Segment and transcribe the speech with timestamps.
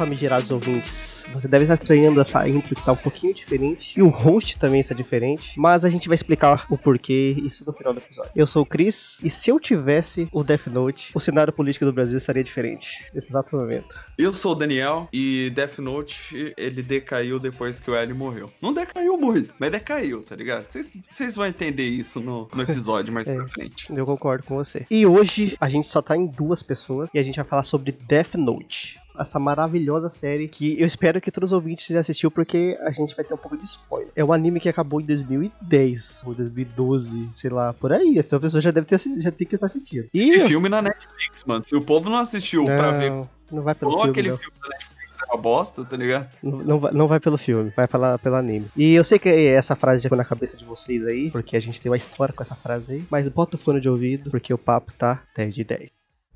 [0.00, 3.98] famigerados ouvintes, você deve estar estranhando essa intro que tá um pouquinho diferente.
[3.98, 5.52] E o host também está diferente.
[5.60, 8.32] Mas a gente vai explicar o porquê isso no final do episódio.
[8.34, 11.92] Eu sou o Chris, e se eu tivesse o Death Note, o cenário político do
[11.92, 13.88] Brasil estaria diferente nesse exato momento.
[14.16, 18.50] Eu sou o Daniel, e Death Note, ele decaiu depois que o L morreu.
[18.62, 20.64] Não decaiu muito, mas decaiu, tá ligado?
[21.10, 23.86] Vocês vão entender isso no, no episódio mais é, pra frente.
[23.94, 24.86] Eu concordo com você.
[24.90, 27.92] E hoje a gente só tá em duas pessoas, e a gente vai falar sobre
[27.92, 32.78] Death Note essa maravilhosa série que eu espero que todos os ouvintes já assistiu porque
[32.82, 34.10] a gente vai ter um pouco de spoiler.
[34.14, 38.18] É um anime que acabou em 2010 ou 2012, sei lá, por aí.
[38.18, 40.08] Então a pessoa já deve ter já tem que estar assistindo.
[40.12, 41.64] E, e filme na Netflix, mano.
[41.66, 43.10] Se o povo não assistiu não, pra ver,
[43.50, 44.36] não vai pelo filme, aquele não.
[44.36, 46.28] filme da Netflix é uma bosta, tá ligado?
[46.42, 48.66] Não, não, vai, não vai pelo filme, vai pela, pelo anime.
[48.76, 51.60] E eu sei que essa frase já foi na cabeça de vocês aí, porque a
[51.60, 54.52] gente tem uma história com essa frase aí, mas bota o fone de ouvido, porque
[54.52, 55.90] o papo tá 10 de 10.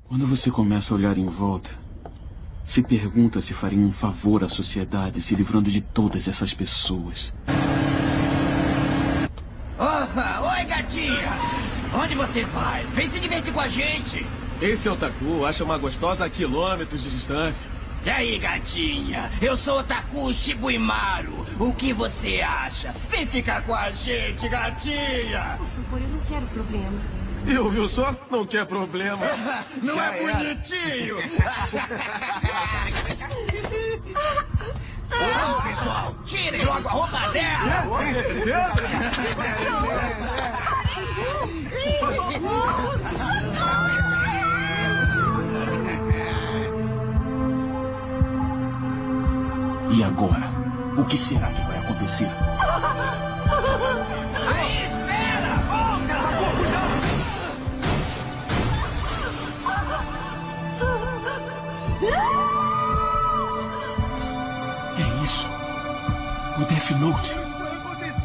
[0.07, 1.84] Quando você começa a olhar em volta,
[2.65, 7.31] se pergunta se faria um favor à sociedade se livrando de todas essas pessoas.
[9.77, 11.31] Oh, oi, gatinha!
[11.93, 12.83] Onde você vai?
[12.95, 14.25] Vem se divertir com a gente!
[14.59, 17.69] Esse otaku acha uma gostosa a quilômetros de distância.
[18.03, 19.31] E aí, gatinha?
[19.41, 21.45] Eu sou Otaku Shibuimaru.
[21.59, 22.95] O que você acha?
[23.09, 25.57] Vem ficar com a gente, gatinha!
[25.57, 27.24] Por favor, eu não quero problema.
[27.47, 28.15] Eu, viu só?
[28.29, 29.25] Não quer problema.
[29.81, 31.17] Não Já é bonitinho!
[35.09, 36.15] Vamos, pessoal!
[36.25, 37.85] Tirem logo a roupa dela!
[49.91, 50.49] E agora?
[50.97, 52.29] O que será que vai acontecer?
[66.85, 67.33] Death Note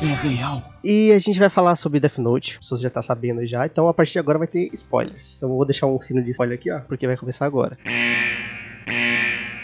[0.02, 0.62] é real.
[0.84, 3.94] E a gente vai falar sobre Death Note, você já tá sabendo já, então a
[3.94, 5.38] partir de agora vai ter spoilers.
[5.38, 7.78] Então eu vou deixar um sino de spoiler aqui, ó, porque vai começar agora.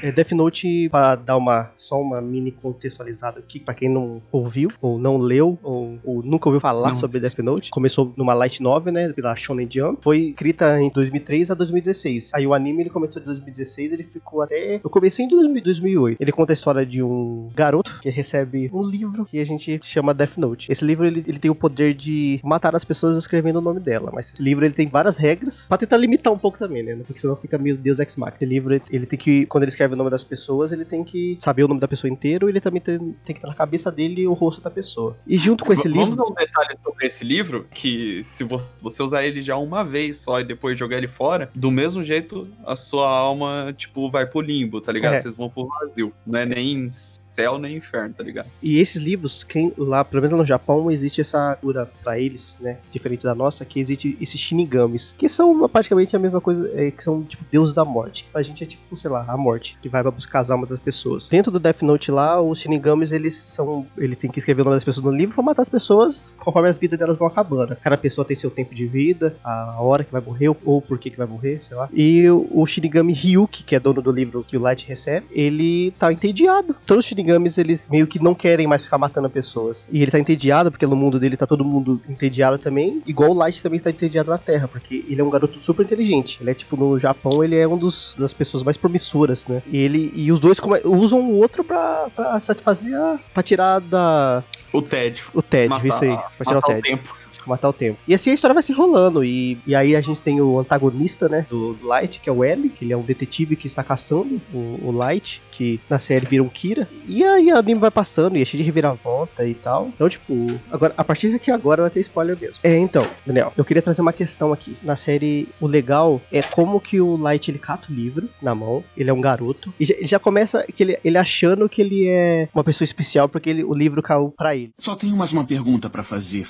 [0.03, 4.71] É, Death Note, para dar uma só uma mini contextualizada aqui, para quem não ouviu,
[4.81, 8.63] ou não leu, ou, ou nunca ouviu falar não, sobre Death Note, começou numa light
[8.63, 12.31] novel, né, pela Shonen Jump, foi escrita em 2003 a 2016.
[12.35, 16.19] Aí o anime ele começou de 2016, ele ficou até no começo de 2008.
[16.21, 20.13] Ele conta a história de um garoto que recebe um livro que a gente chama
[20.13, 20.71] Death Note.
[20.71, 24.11] Esse livro ele, ele tem o poder de matar as pessoas escrevendo o nome dela,
[24.13, 27.21] mas esse livro ele tem várias regras para tentar limitar um pouco também, né, porque
[27.21, 28.37] senão fica meio Deus Ex Machina.
[28.37, 31.37] Esse livro ele tem que quando ele escreve o nome das pessoas, ele tem que
[31.41, 34.27] saber o nome da pessoa inteiro, ele também tem, tem que estar na cabeça dele
[34.27, 35.17] o rosto da pessoa.
[35.27, 36.01] E junto com esse livro.
[36.01, 38.45] Vamos dar um detalhe sobre esse livro: que se
[38.81, 42.49] você usar ele já uma vez só e depois jogar ele fora, do mesmo jeito
[42.65, 45.15] a sua alma, tipo, vai pro limbo, tá ligado?
[45.15, 45.21] É.
[45.21, 46.13] Vocês vão pro vazio.
[46.27, 46.89] Não é nem
[47.37, 48.49] céu nem inferno, tá ligado?
[48.63, 52.57] E esses livros, quem lá, pelo menos lá no Japão, existe essa cura para eles,
[52.61, 52.79] né?
[52.91, 57.05] Diferente da nossa, que existe esses shinigamis, que são praticamente a mesma coisa, é, que
[57.05, 58.27] são tipo deuses da morte.
[58.33, 61.29] Pra gente é tipo, sei lá, a morte, que vai buscar as almas das pessoas.
[61.29, 63.87] Dentro do Death Note lá, os shinigamis, eles são.
[63.97, 66.69] Ele tem que escrever o nome das pessoas no livro pra matar as pessoas conforme
[66.69, 67.77] as vidas delas vão acabando.
[67.77, 71.11] Cada pessoa tem seu tempo de vida, a hora que vai morrer, ou por que,
[71.11, 71.89] que vai morrer, sei lá.
[71.93, 76.13] E o Shinigami Ryuki, que é dono do livro que o Light recebe, ele tá
[76.13, 76.75] entediado.
[76.87, 79.87] Todos os Shinigamis eles meio que não querem mais ficar matando pessoas.
[79.91, 83.03] E ele tá entediado, porque no mundo dele tá todo mundo entediado também.
[83.07, 86.39] Igual o Light também tá entediado na Terra, porque ele é um garoto super inteligente.
[86.41, 89.63] Ele é tipo, no Japão, ele é um dos das pessoas mais promissoras, né?
[89.71, 94.45] E ele e os dois usam o outro pra, pra satisfazer a, pra tirar da.
[94.73, 95.27] O tédio.
[95.35, 96.17] O tédio, matar, isso aí.
[96.37, 96.81] Pra tirar o tédio.
[96.81, 97.17] O tempo
[97.49, 97.99] matar o tempo.
[98.07, 99.25] E assim a história vai se rolando.
[99.25, 101.47] E, e aí a gente tem o antagonista, né?
[101.49, 104.41] Do, do Light, que é o L, que ele é um detetive que está caçando
[104.53, 106.89] o, o Light, que na série vira um Kira.
[107.07, 109.89] E aí o anime vai passando e é cheio de reviravolta e tal.
[109.95, 110.35] Então, tipo,
[110.71, 112.59] agora, a partir daqui agora vai ter spoiler mesmo.
[112.63, 114.77] É, então, Daniel, eu queria trazer uma questão aqui.
[114.83, 118.85] Na série, o legal é como que o Light ele cata o livro na mão.
[118.97, 119.73] Ele é um garoto.
[119.79, 123.29] E já, ele já começa que ele, ele achando que ele é uma pessoa especial
[123.29, 124.73] porque ele, o livro caiu pra ele.
[124.79, 126.47] Só tenho mais uma pergunta para fazer.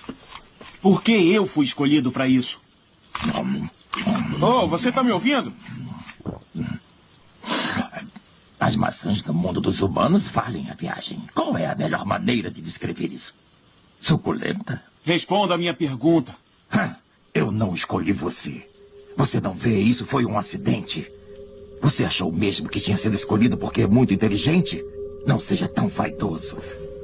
[0.87, 2.63] Por que eu fui escolhido para isso?
[4.41, 5.53] Oh, você tá me ouvindo?
[8.61, 11.21] As maçãs do mundo dos humanos valem a viagem.
[11.35, 13.35] Qual é a melhor maneira de descrever isso?
[13.99, 14.81] Suculenta?
[15.03, 16.37] Responda a minha pergunta.
[17.35, 18.71] Eu não escolhi você.
[19.17, 21.11] Você não vê, isso foi um acidente.
[21.83, 24.85] Você achou mesmo que tinha sido escolhido porque é muito inteligente?
[25.27, 26.57] Não seja tão vaidoso.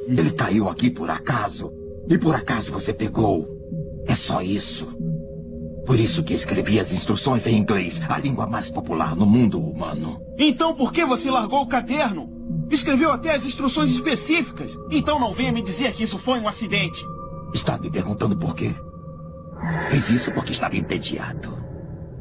[0.07, 1.73] Ele caiu aqui por acaso.
[2.09, 3.61] E por acaso você pegou.
[4.07, 4.87] É só isso.
[5.87, 10.21] Por isso que escrevi as instruções em inglês, a língua mais popular no mundo humano.
[10.39, 12.31] Então por que você largou o caderno?
[12.71, 14.79] Escreveu até as instruções específicas.
[14.91, 17.05] Então não venha me dizer que isso foi um acidente.
[17.53, 18.75] Está me perguntando por quê?
[19.91, 21.62] Fiz isso porque estava entediado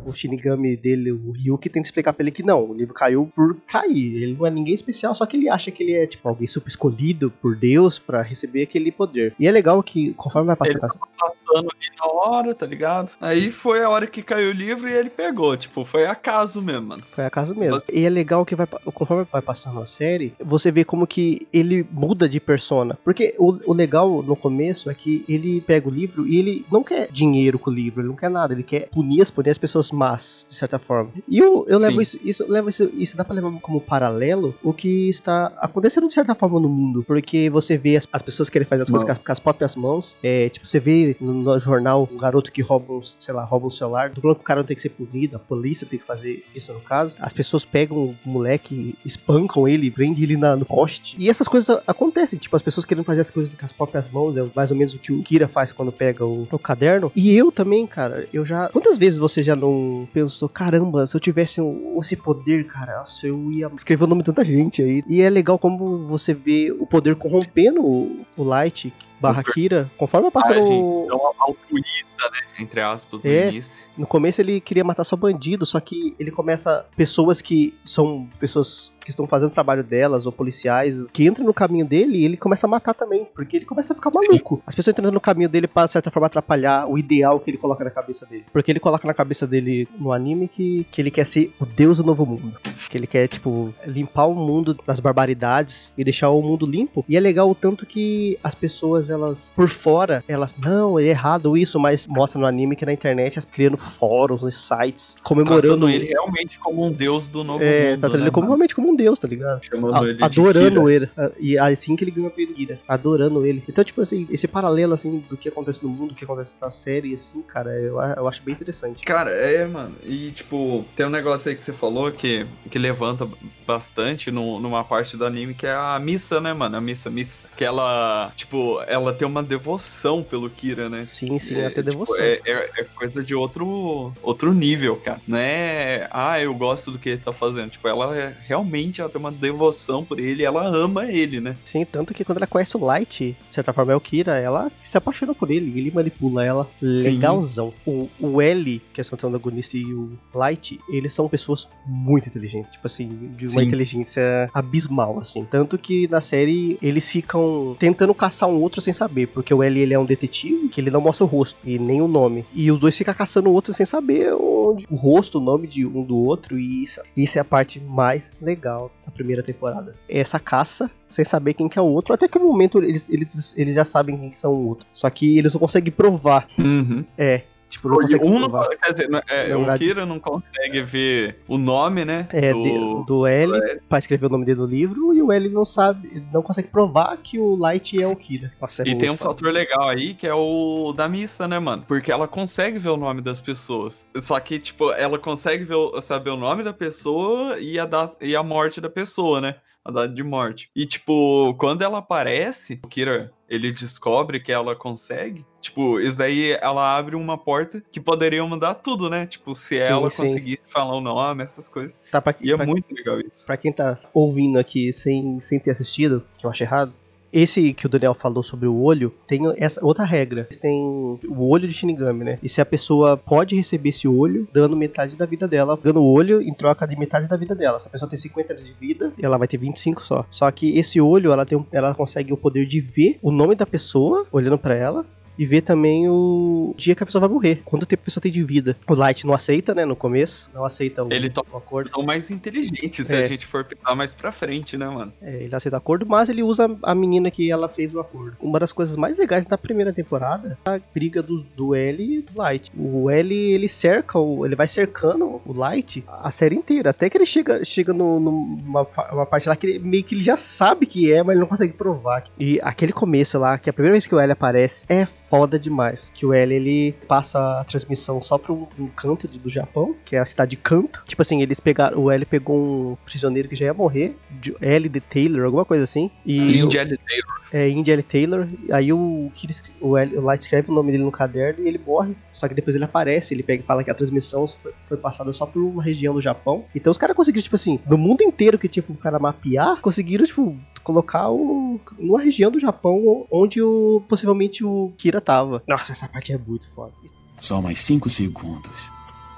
[0.06, 3.57] o Shinigami dele, o Ryuki, tenta explicar pra ele que não, o livro caiu por
[3.68, 4.24] cair.
[4.24, 6.69] Ele não é ninguém especial, só que ele acha que ele é, tipo, alguém super
[6.69, 9.33] escolhido por Deus para receber aquele poder.
[9.39, 10.77] E é legal que, conforme vai passando.
[10.77, 13.12] Ele tá passando ali na hora, tá ligado?
[13.19, 15.56] Aí foi a hora que caiu o livro e ele pegou.
[15.56, 17.03] Tipo, foi acaso mesmo, mano.
[17.12, 17.81] Foi acaso mesmo.
[17.92, 21.86] E é legal que vai, conforme vai passando a série, você vê como que ele
[21.92, 22.98] muda de persona.
[23.03, 26.83] Porque o, o legal no começo é que ele pega o livro e ele não
[26.83, 29.57] quer dinheiro com o livro, ele não quer nada, ele quer punir as, punir as
[29.57, 31.12] pessoas más, de certa forma.
[31.28, 34.74] E eu, eu levo isso, isso, levo isso, isso dá pra levar como paralelo o
[34.74, 38.68] que está acontecendo de certa forma no mundo, porque você vê as, as pessoas querem
[38.68, 42.18] fazer as coisas com as, próprias mãos, é, tipo, você vê no, no, jornal um
[42.18, 44.82] garoto que rouba, um, sei lá, rouba um celular, do o cara não tem que
[44.82, 48.96] ser punido, a polícia tem que fazer isso no caso, as pessoas pegam o moleque,
[49.06, 53.04] espancam ele, prendem ele na, no poste, e essas coisas acontecem, tipo, as pessoas querendo
[53.04, 55.48] fazer as coisas com as próprias mãos, é mais ou menos o que o Kira
[55.48, 59.44] faz quando pega o, o caderno, e eu também, cara, eu já, quantas vezes você
[59.44, 59.81] já não
[60.13, 64.22] pensou, caramba, se eu tivesse um, esse poder, cara, nossa, eu ia escrever o nome
[64.22, 65.04] de tanta gente aí.
[65.07, 70.32] E é legal como você vê o poder corrompendo o, o Light, barra Kira, conforme
[70.32, 70.68] passando.
[70.70, 71.08] o...
[71.10, 72.40] É uma altruísta, né?
[72.60, 73.90] Entre aspas, no é, início.
[73.98, 76.86] No começo ele queria matar só bandido, só que ele começa.
[76.96, 81.54] Pessoas que são pessoas que estão fazendo o trabalho delas, ou policiais, que entram no
[81.54, 84.56] caminho dele e ele começa a matar também, porque ele começa a ficar maluco.
[84.58, 84.62] Sim.
[84.66, 87.58] As pessoas entrando no caminho dele para, de certa forma, atrapalhar o ideal que ele
[87.58, 88.46] coloca na cabeça dele.
[88.52, 91.98] Porque ele coloca na cabeça dele no anime que, que ele quer ser o deus
[91.98, 92.58] do novo mundo.
[92.90, 97.04] Que ele quer, tipo, limpar o mundo das barbaridades e deixar o mundo limpo.
[97.08, 101.58] E é legal o tanto que as pessoas elas, por fora, elas, não, é errado
[101.58, 105.62] isso, mas mostra no anime que na internet, as criando fóruns e sites, comemorando.
[105.62, 108.02] Tratando ele realmente como um deus do novo é, mundo.
[108.02, 109.63] Tá tratando né, ele como, realmente como um deus, tá ligado?
[109.63, 111.10] Chamando A, ele adorando ele.
[111.40, 112.80] E assim que ele ganha o apelido Kira.
[112.88, 113.63] Adorando ele.
[113.68, 116.69] Então, tipo assim, esse paralelo, assim, do que acontece no mundo, do que acontece na
[116.69, 119.04] série, assim, cara, eu, eu acho bem interessante.
[119.04, 119.96] Cara, é, mano.
[120.04, 123.28] E, tipo, tem um negócio aí que você falou que, que levanta
[123.66, 126.78] bastante no, numa parte do anime, que é a missa, né, mano?
[126.78, 127.48] A missa, a missa.
[127.56, 131.06] Que ela, tipo, ela ela tem uma devoção pelo Kira, né?
[131.06, 132.24] Sim, sim, é, ela tem tipo, devoção.
[132.24, 135.21] É, é, é, coisa de outro, outro nível, cara.
[135.27, 137.71] Não é, ah, eu gosto do que ele tá fazendo.
[137.71, 141.56] Tipo, ela é, realmente ela tem uma devoção por ele, ela ama ele, né?
[141.65, 144.71] Sim, tanto que quando ela conhece o Light, de certa forma é o Kira, ela
[144.83, 147.74] se apaixona por ele, ele manipula ela legalzão.
[147.86, 152.71] O, o L, que é o antagonista, e o Light, eles são pessoas muito inteligentes,
[152.71, 153.07] tipo assim,
[153.38, 153.65] de uma sim.
[153.65, 155.45] inteligência abismal, assim.
[155.50, 159.80] Tanto que na série eles ficam tentando caçar um outro sem saber, porque o L
[159.80, 162.45] ele é um detetive que ele não mostra o rosto e nem o nome.
[162.54, 165.86] E os dois ficam caçando o outro sem saber onde, o rosto, o nome de
[165.86, 169.95] um do outro, e isso, isso é a parte mais legal da primeira temporada.
[170.07, 173.06] É essa caça sem saber quem que é o outro, até que no momento eles,
[173.10, 174.88] eles, eles já sabem quem são o outro.
[174.94, 176.48] Só que eles não conseguem provar.
[176.57, 177.04] Uhum.
[177.18, 181.58] É, Tipo, não consegue um não, quer dizer, é, o Kira não consegue ver o
[181.58, 182.28] nome, né?
[182.30, 183.80] É, do, do L, do L.
[183.88, 187.16] pra escrever o nome dele no livro, e o L não sabe, não consegue provar
[187.16, 188.52] que o Light é o Kira.
[188.86, 191.86] É e tem um fator legal aí, que é o da missa, né, mano?
[191.88, 194.06] Porque ela consegue ver o nome das pessoas.
[194.20, 198.36] Só que, tipo, ela consegue ver, saber o nome da pessoa e a, data, e
[198.36, 199.56] a morte da pessoa, né?
[199.84, 200.70] A data de morte.
[200.76, 206.52] E, tipo, quando ela aparece, o Kira ele descobre que ela consegue, tipo, isso daí
[206.62, 209.26] ela abre uma porta que poderia mudar tudo, né?
[209.26, 210.18] Tipo, se sim, ela sim.
[210.18, 211.98] conseguir falar o nome, essas coisas.
[212.10, 213.46] Tá, pra, e é pra, muito legal isso.
[213.46, 216.94] Pra quem tá ouvindo aqui sem, sem ter assistido, que eu acho errado,
[217.32, 220.48] esse que o Daniel falou sobre o olho, tem essa outra regra.
[220.60, 222.40] Tem o olho de Shinigami, né?
[222.42, 226.12] E se a pessoa pode receber esse olho, dando metade da vida dela, dando o
[226.12, 227.80] olho em troca de metade da vida dela.
[227.80, 230.26] Se a pessoa tem 50 anos de vida, ela vai ter 25 só.
[230.30, 233.66] Só que esse olho, ela, tem, ela consegue o poder de ver o nome da
[233.66, 235.06] pessoa olhando para ela
[235.38, 238.32] e ver também o dia que a pessoa vai morrer, quanto tempo a pessoa tem
[238.32, 238.76] de vida.
[238.88, 241.90] O Light não aceita, né, no começo, não aceita o, ele toma o acordo.
[241.90, 243.24] São mais inteligentes se é.
[243.24, 245.12] a gente for pensar mais pra frente, né, mano?
[245.22, 248.36] É, ele aceita o acordo, mas ele usa a menina que ela fez o acordo.
[248.40, 252.22] Uma das coisas mais legais da primeira temporada é a briga do, do L e
[252.22, 252.72] do Light.
[252.78, 257.18] O L, ele cerca, o, ele vai cercando o Light a série inteira, até que
[257.18, 260.86] ele chega, chega no, numa uma parte lá que ele, meio que ele já sabe
[260.86, 262.24] que é, mas ele não consegue provar.
[262.40, 265.58] E aquele começo lá, que é a primeira vez que o L aparece, é foda
[265.58, 266.12] demais.
[266.14, 270.16] Que o L ele passa a transmissão só pra um, canto de- do Japão, que
[270.16, 271.02] é a cidade de Kanto.
[271.08, 271.98] Tipo assim, eles pegaram.
[272.00, 275.86] O L pegou um prisioneiro que já ia morrer, de L de Taylor, alguma coisa
[275.86, 276.12] assim.
[276.26, 276.98] E Indy L.
[276.98, 277.42] Taylor.
[277.54, 278.04] é Indy L.
[278.04, 278.48] Taylor.
[278.72, 279.32] Aí o,
[279.80, 282.14] o, L, o Light escreve o nome dele no caderno e ele morre.
[282.32, 285.32] Só que depois ele aparece, ele pega e fala que a transmissão foi, foi passada
[285.32, 286.66] só por uma região do Japão.
[286.76, 290.26] Então os caras conseguiram, tipo assim, no mundo inteiro que tipo, o cara mapear, conseguiram,
[290.26, 295.63] tipo, colocar o, numa região do Japão onde o, possivelmente o Kira tava.
[295.68, 296.94] Nossa, essa parte é muito foda.
[297.40, 298.92] Só mais cinco segundos.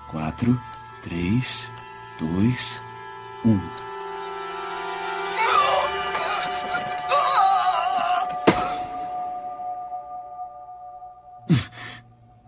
[0.10, 0.60] Quatro,
[1.02, 1.72] três,
[2.20, 2.82] dois,
[3.46, 3.60] um.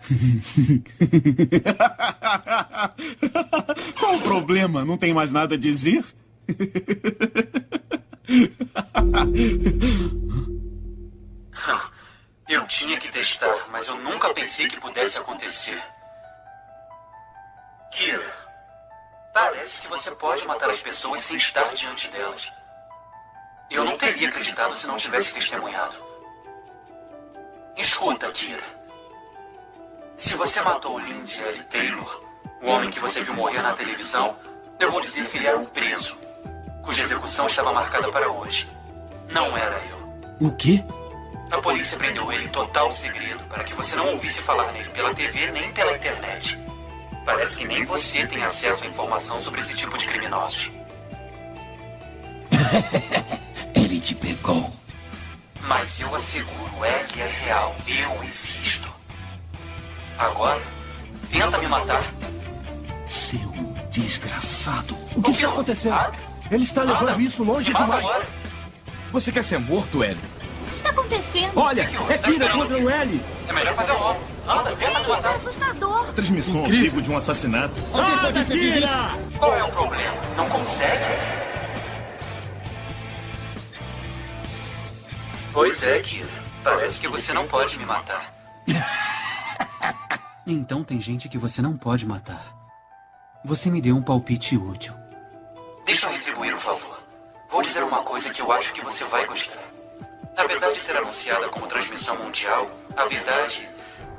[4.00, 4.86] Qual o problema?
[4.86, 6.04] Não tem mais nada a dizer?
[12.48, 15.82] Eu tinha que testar, mas eu nunca pensei que pudesse acontecer.
[17.90, 18.34] Kira,
[19.34, 22.54] parece que você pode matar as pessoas sem estar diante delas.
[23.72, 25.96] Eu não teria acreditado se não tivesse testemunhado.
[27.76, 28.64] Escuta, Kira.
[30.16, 31.64] Se você matou Lindsay L.
[31.64, 32.24] Taylor,
[32.62, 34.38] o homem que você viu morrer na televisão,
[34.80, 36.16] eu vou dizer que ele era um preso,
[36.84, 38.70] cuja execução estava marcada para hoje.
[39.30, 40.48] Não era eu.
[40.48, 40.84] O quê?
[41.52, 45.14] A polícia prendeu ele em total segredo para que você não ouvisse falar nele pela
[45.14, 46.58] TV nem pela internet.
[47.26, 50.72] Parece que nem você tem acesso à informação sobre esse tipo de criminosos.
[53.74, 54.72] Ele te pegou.
[55.62, 57.76] Mas eu asseguro, Egg é real.
[57.88, 58.94] Eu existo.
[60.18, 60.62] Agora,
[61.32, 62.04] tenta me matar.
[63.08, 63.52] Seu
[63.90, 64.96] desgraçado.
[65.16, 66.16] O que está acontecendo?
[66.52, 68.06] Ele está levando isso longe demais.
[68.06, 68.28] Agora.
[69.12, 70.20] Você quer ser morto, L?
[71.06, 71.52] O acontecendo?
[71.56, 73.26] Olha, é Kira contra o L.
[73.48, 74.20] É melhor fazer logo.
[74.48, 75.36] Anda, tenta me matar.
[75.36, 76.14] assustador.
[76.14, 77.82] Transmissão ao vivo de um assassinato.
[77.94, 79.12] Nada, Kira!
[79.38, 80.18] Qual é o problema?
[80.36, 81.04] Não consegue?
[85.54, 86.28] Pois é, Kira.
[86.64, 88.34] Parece que você não pode me matar.
[90.48, 92.56] Então tem gente que você não pode matar.
[93.44, 94.94] Você me deu um palpite útil.
[95.88, 97.00] Deixa eu retribuir o favor.
[97.50, 99.65] Vou dizer uma coisa que eu acho que você vai gostar.
[100.38, 103.68] Apesar de ser anunciada como transmissão mundial, a verdade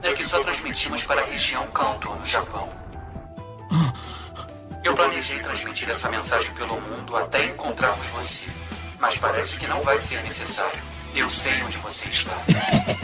[0.03, 2.69] é que só transmitimos para a região Kanto, no Japão.
[4.83, 8.47] Eu planejei transmitir essa mensagem pelo mundo até encontrarmos você.
[8.99, 10.81] Mas parece que não vai ser necessário.
[11.15, 12.33] Eu sei onde você está.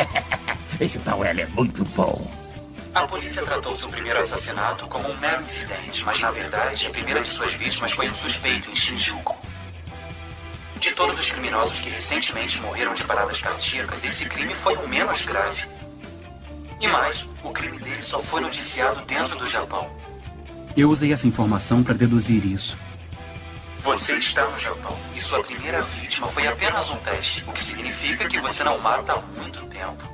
[0.81, 2.31] Esse tal L é muito bom.
[2.95, 7.21] A polícia tratou seu primeiro assassinato como um mero incidente, mas na verdade a primeira
[7.21, 9.37] de suas vítimas foi um suspeito em Shinjuku.
[10.83, 15.23] De todos os criminosos que recentemente morreram de paradas cardíacas, esse crime foi o menos
[15.23, 15.69] grave.
[16.81, 19.89] E mais, o crime dele só foi noticiado dentro do Japão.
[20.77, 22.77] Eu usei essa informação para deduzir isso.
[23.79, 28.29] Você está no Japão e sua primeira vítima foi apenas um teste, o que significa
[28.29, 30.13] que você não mata há muito tempo.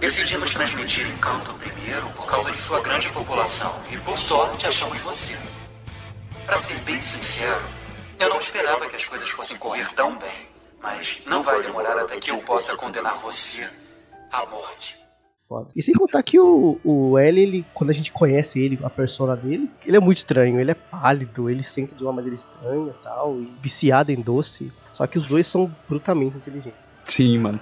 [0.00, 4.98] Decidimos transmitir em Kanto primeiro por causa de sua grande população e por sorte achamos
[5.00, 5.36] você.
[6.46, 7.62] Para ser bem sincero,
[8.18, 10.48] eu não esperava que as coisas fossem correr tão bem,
[10.82, 13.68] mas não vai demorar até que eu possa condenar você
[14.30, 14.96] à morte.
[15.48, 15.68] Foda.
[15.76, 19.36] E sem contar que o, o L, ele, quando a gente conhece ele, a persona
[19.36, 20.58] dele, ele é muito estranho.
[20.58, 24.72] Ele é pálido, ele sente de uma maneira estranha e tal, e viciado em doce.
[24.92, 26.88] Só que os dois são brutalmente inteligentes.
[27.04, 27.60] Sim, mano.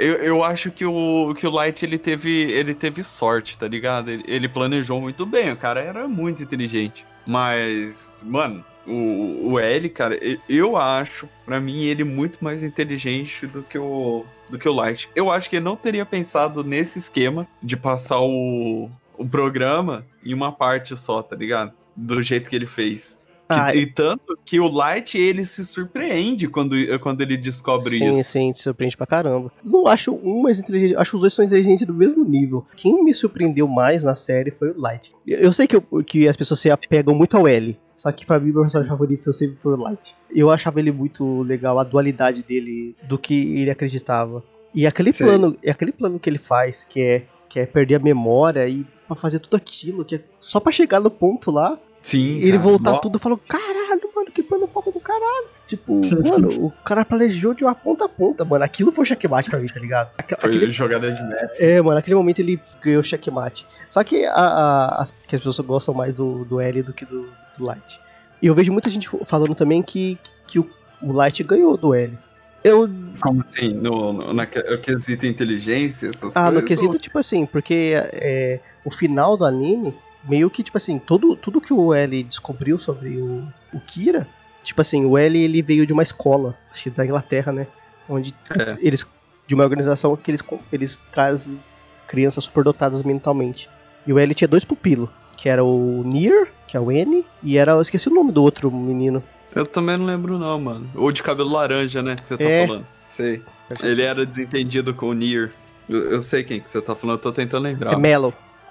[0.00, 4.10] Eu, eu acho que o, que o Light ele teve, ele teve sorte, tá ligado?
[4.10, 7.04] Ele, ele planejou muito bem, o cara era muito inteligente.
[7.26, 13.62] Mas, mano, o, o L, cara, eu acho, pra mim, ele muito mais inteligente do
[13.62, 15.10] que o, do que o Light.
[15.14, 20.32] Eu acho que ele não teria pensado nesse esquema de passar o, o programa em
[20.32, 21.74] uma parte só, tá ligado?
[21.94, 23.19] Do jeito que ele fez.
[23.50, 28.12] Que- Ah, e tanto que o Light, ele se surpreende quando, quando ele descobre Sim,
[28.12, 28.30] isso.
[28.30, 29.50] sim, te surpreende pra caramba.
[29.64, 32.64] Não acho um mais inteligente, acho que os dois são inteligentes do mesmo nível.
[32.76, 35.12] Quem me surpreendeu mais na série foi o Light.
[35.26, 38.38] Eu sei que, eu- que as pessoas se apegam muito ao L, só que pra
[38.38, 40.14] mim, meu personagem favorito sempre foi o Light.
[40.34, 44.42] Eu achava ele muito legal, a dualidade dele, do que ele acreditava.
[44.72, 47.98] E aquele plano, e aquele plano que ele faz, que é, que é perder a
[47.98, 52.18] memória e pra fazer tudo aquilo, que é só pra chegar no ponto lá, Sim.
[52.18, 52.62] e ele cara.
[52.62, 55.46] voltar tudo e falou, caralho, mano, que plano foda do caralho.
[55.66, 58.64] Tipo, mano, o cara planejou de uma ponta a ponta, mano.
[58.64, 60.10] Aquilo foi checkmate pra mim, tá ligado?
[60.18, 61.64] Aque- Foi Aquele, jogada de mestre.
[61.64, 63.66] é, mano, naquele momento ele ganhou checkmate.
[63.88, 67.04] Só que, a, a- as, que as pessoas gostam mais do, do L do que
[67.04, 67.28] do,
[67.58, 68.00] do Light.
[68.42, 70.68] E eu vejo muita gente falando também que, que o,
[71.02, 72.18] o Light ganhou do L.
[72.64, 72.88] Eu.
[73.22, 73.72] Como assim?
[73.72, 76.60] No, no, na, no quesito inteligência, essas Ah, coisas?
[76.62, 79.94] no quesito, tipo assim, porque é, o final do anime,
[80.28, 84.26] meio que, tipo assim, tudo, tudo que o L descobriu sobre o, o Kira,
[84.62, 87.66] tipo assim, o L ele veio de uma escola, acho que da Inglaterra, né?
[88.08, 88.76] Onde É.
[88.80, 89.06] eles.
[89.46, 91.58] De uma organização que eles, eles trazem
[92.06, 93.68] crianças superdotadas mentalmente.
[94.06, 97.56] E o L tinha dois pupilos, que era o Nier, que é o N, e
[97.58, 97.72] era.
[97.72, 99.22] Eu esqueci o nome do outro menino.
[99.54, 100.88] Eu também não lembro não, mano.
[100.94, 102.66] Ou de cabelo laranja, né, que você tá É.
[102.66, 102.86] falando.
[103.08, 103.42] Sei.
[103.82, 105.50] Ele era desentendido com o Nier.
[105.88, 107.94] Eu, eu sei quem que você tá falando, eu tô tentando lembrar.
[107.94, 107.96] É.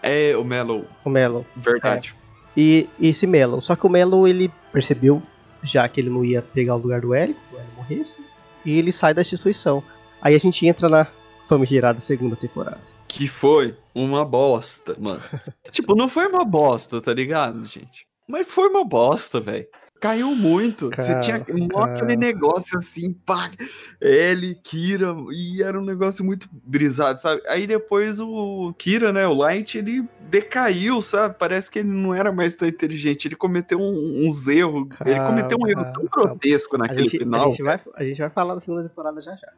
[0.01, 1.45] É, o Mellow, O Mellow.
[1.55, 2.15] verdade.
[2.55, 3.61] E esse Mellow.
[3.61, 5.21] Só que o Mellow ele percebeu
[5.61, 7.35] já que ele não ia pegar o lugar do que o L
[7.75, 8.17] morresse,
[8.65, 9.83] e ele sai da instituição.
[10.21, 11.07] Aí a gente entra na
[11.47, 12.81] famigerada segunda temporada.
[13.07, 15.21] Que foi uma bosta, mano.
[15.71, 18.05] tipo, não foi uma bosta, tá ligado, gente?
[18.27, 19.67] Mas foi uma bosta, velho.
[19.99, 20.85] Caiu muito.
[20.95, 21.95] Você Cara, tinha mó cara.
[21.95, 23.51] aquele negócio assim, pá,
[23.99, 27.41] L, Kira, e era um negócio muito brisado, sabe?
[27.47, 31.35] Aí depois o Kira, né, o Light, ele decaiu, sabe?
[31.37, 33.27] Parece que ele não era mais tão inteligente.
[33.27, 34.87] Ele cometeu um- uns erros.
[35.05, 36.29] ele cometeu um erro tão calma.
[36.29, 37.49] grotesco A naquele gente, a, final.
[37.51, 39.51] gente vai, a gente vai falar da segunda temporada já já.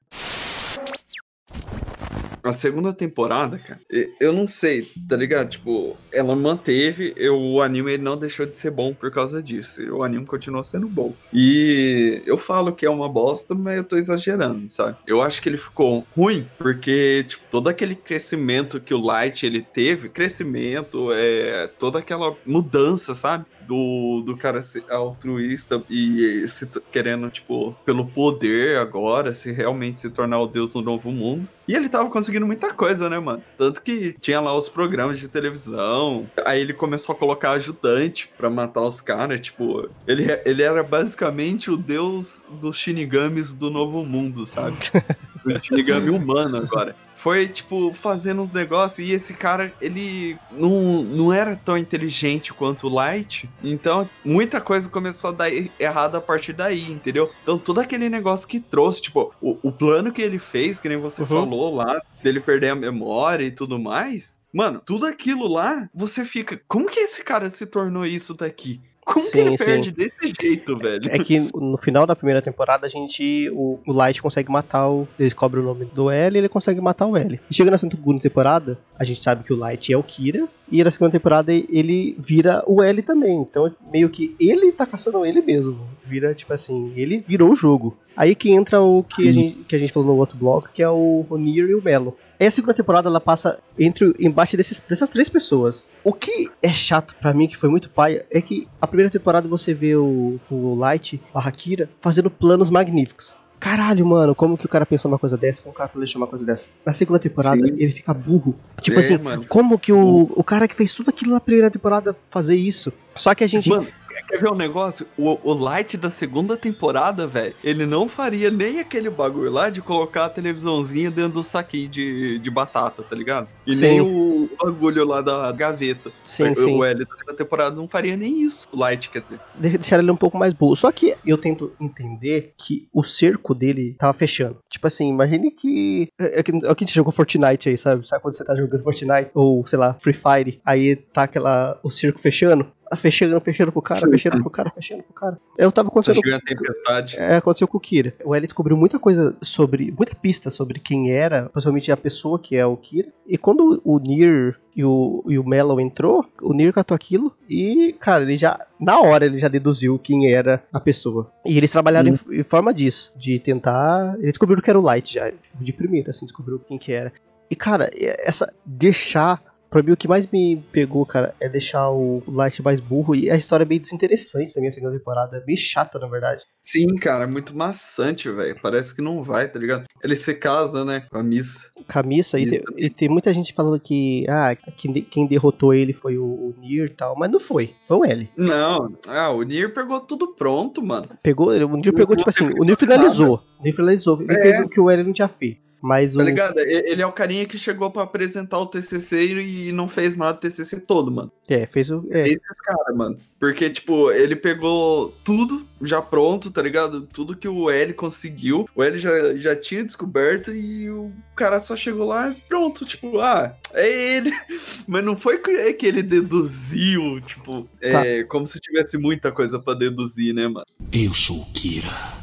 [2.44, 3.80] A segunda temporada, cara,
[4.20, 5.50] eu não sei, tá ligado?
[5.50, 9.82] Tipo, ela manteve, eu, o anime não deixou de ser bom por causa disso.
[9.94, 11.14] O anime continuou sendo bom.
[11.34, 14.98] E eu falo que é uma bosta, mas eu tô exagerando, sabe?
[15.06, 19.62] Eu acho que ele ficou ruim porque, tipo, todo aquele crescimento que o Light ele
[19.62, 23.46] teve, crescimento, é toda aquela mudança, sabe?
[23.72, 30.10] Do, do cara ser altruísta e se querendo, tipo, pelo poder agora, se realmente se
[30.10, 31.48] tornar o deus do novo mundo.
[31.66, 33.42] E ele tava conseguindo muita coisa, né, mano?
[33.58, 36.30] Tanto que tinha lá os programas de televisão.
[36.44, 39.40] Aí ele começou a colocar ajudante pra matar os caras.
[39.40, 44.76] Tipo, ele, ele era basicamente o deus dos Shinigamis do novo mundo, sabe?
[45.46, 46.96] o Shinigami humano agora.
[47.16, 52.88] Foi, tipo, fazendo uns negócios e esse cara, ele não, não era tão inteligente quanto
[52.88, 53.48] o Light.
[53.64, 57.30] Então, muita coisa começou a dar er- errado a partir daí, entendeu?
[57.44, 60.98] Então, todo aquele negócio que trouxe, tipo, o, o plano que ele fez, que nem
[60.98, 61.28] você Uhum.
[61.28, 64.40] falou lá, dele perder a memória e tudo mais.
[64.52, 66.60] Mano, tudo aquilo lá, você fica.
[66.68, 68.82] Como que esse cara se tornou isso daqui?
[69.06, 69.66] Como que Sim, ele sim.
[69.66, 71.10] perde desse jeito, velho?
[71.12, 73.50] É que no final da primeira temporada a gente.
[73.52, 75.08] O, o Light consegue matar o.
[75.18, 77.40] Ele descobre o nome do L e ele consegue matar o L.
[77.50, 80.48] E chega na segunda temporada, a gente sabe que o Light é o Kira.
[80.72, 83.42] E na segunda temporada ele vira o L também.
[83.42, 85.80] Então meio que ele tá caçando ele mesmo.
[86.06, 87.98] Vira tipo assim, ele virou o jogo.
[88.16, 90.84] Aí que entra o que a gente, que a gente falou no outro bloco, que
[90.84, 92.16] é o, o Nier e o Melo.
[92.42, 95.86] Aí a segunda temporada ela passa entre embaixo desses, dessas três pessoas.
[96.04, 99.48] O que é chato pra mim, que foi muito pai, é que a primeira temporada
[99.48, 103.38] você vê o, o Light, o Hakira, fazendo planos magníficos.
[103.60, 105.62] Caralho, mano, como que o cara pensou numa coisa dessa?
[105.62, 106.68] Como o cara planejou uma coisa dessa?
[106.84, 107.76] Na segunda temporada, Sim.
[107.78, 108.56] ele fica burro.
[108.82, 109.46] Tipo É, assim, mano.
[109.48, 112.92] como que o, o cara que fez tudo aquilo na primeira temporada fazer isso?
[113.16, 113.70] Só que a gente.
[113.70, 113.88] Mano,
[114.28, 115.06] quer ver um negócio?
[115.18, 119.82] O, o Light da segunda temporada, velho, ele não faria nem aquele bagulho lá de
[119.82, 123.48] colocar a televisãozinha dentro do saquinho de, de batata, tá ligado?
[123.66, 123.82] E Sim.
[123.82, 126.12] nem o bagulho lá da gaveta.
[126.24, 126.76] sim, o, sim.
[126.78, 128.68] o L da segunda temporada não faria nem isso.
[128.72, 129.40] O Light, quer dizer.
[129.60, 130.76] de- deixar ele um pouco mais burro.
[130.76, 134.58] Só que eu tento entender que o cerco dele tava fechando.
[134.70, 136.08] Tipo assim, imagine que.
[136.20, 138.08] É, é que, é que a gente jogou Fortnite aí, sabe?
[138.08, 139.32] Sabe quando você tá jogando Fortnite?
[139.34, 140.60] Ou, sei lá, Free Fire.
[140.66, 141.80] Aí tá aquela.
[141.84, 142.68] o cerco fechando.
[142.92, 145.40] Tá fechando, fechando pro cara, fechando pro cara, fechando pro cara.
[145.58, 146.22] Eu tava Tá acontecendo.
[146.26, 147.16] chegando a tempestade.
[147.18, 148.14] É, aconteceu com o Kira.
[148.22, 149.94] O L descobriu muita coisa sobre.
[149.98, 153.08] muita pista sobre quem era, principalmente a pessoa que é o Kira.
[153.26, 157.96] E quando o Nier e o, e o Mellow entrou, o Nier catou aquilo e,
[157.98, 158.60] cara, ele já.
[158.78, 161.32] Na hora ele já deduziu quem era a pessoa.
[161.46, 164.16] E eles trabalharam em, em forma disso, de tentar.
[164.16, 165.32] Eles descobriram que era o Light já.
[165.58, 167.14] De primeira, assim, descobriu quem que era.
[167.50, 168.52] E, cara, essa.
[168.66, 169.42] deixar.
[169.72, 173.32] Pra mim, o que mais me pegou, cara, é deixar o Light mais burro e
[173.32, 175.38] a história é bem desinteressante também, a segunda temporada.
[175.38, 176.44] É bem chata, na verdade.
[176.62, 178.60] Sim, cara, é muito maçante, velho.
[178.62, 179.86] Parece que não vai, tá ligado?
[180.04, 181.68] Ele se casa, né, com a Missa.
[181.88, 185.74] camisa e, Isso, tem- e tem muita gente falando que ah, quem, de- quem derrotou
[185.74, 188.30] ele foi o, o Nier e tal, mas não foi, foi o L.
[188.36, 191.08] Não, ah, o Nier pegou tudo pronto, mano.
[191.24, 194.34] Pegou, o Nier pegou tipo assim, o Nier que fazer finalizou, o Nier finalizou, ele
[194.34, 194.42] É.
[194.42, 195.62] fez o que o L não tinha feito.
[195.82, 196.60] Mas Tá o ligado?
[196.60, 200.40] Ele é o carinha que chegou pra apresentar o TCC e não fez nada do
[200.40, 201.32] TCC todo, mano.
[201.50, 203.18] é, fez o é, Esses caras, mano.
[203.40, 207.02] Porque, tipo, ele pegou tudo já pronto, tá ligado?
[207.02, 208.70] Tudo que o L conseguiu.
[208.76, 212.86] O L já, já tinha descoberto e o cara só chegou lá e pronto.
[212.86, 214.32] Tipo, ah, é ele.
[214.88, 219.60] Mas não foi que é que ele deduziu, tipo, é, como se tivesse muita coisa
[219.60, 220.66] pra deduzir, né, mano?
[220.92, 222.21] Eu sou o Kira.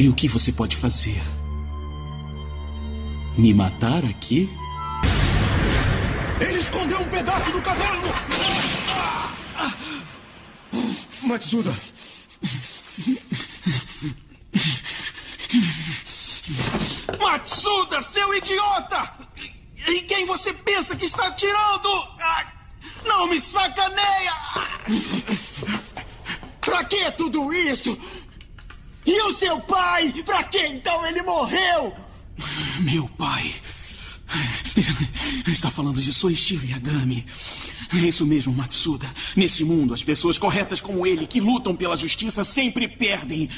[0.00, 1.20] E o que você pode fazer?
[3.36, 4.48] Me matar aqui?
[6.40, 8.08] Ele escondeu um pedaço do caderno!
[11.20, 11.74] Matsuda!
[17.20, 19.12] Matsuda, seu idiota!
[19.86, 21.90] Em quem você pensa que está atirando?
[23.04, 24.32] Não me sacaneia!
[26.62, 27.98] Pra que tudo isso?
[29.10, 30.12] E o seu pai?
[30.24, 31.92] Pra que então ele morreu?
[32.78, 33.52] Meu pai.
[35.48, 37.26] Está falando de Soichiro Yagami.
[37.92, 39.12] É isso mesmo, Matsuda.
[39.34, 43.50] Nesse mundo, as pessoas corretas como ele, que lutam pela justiça, sempre perdem.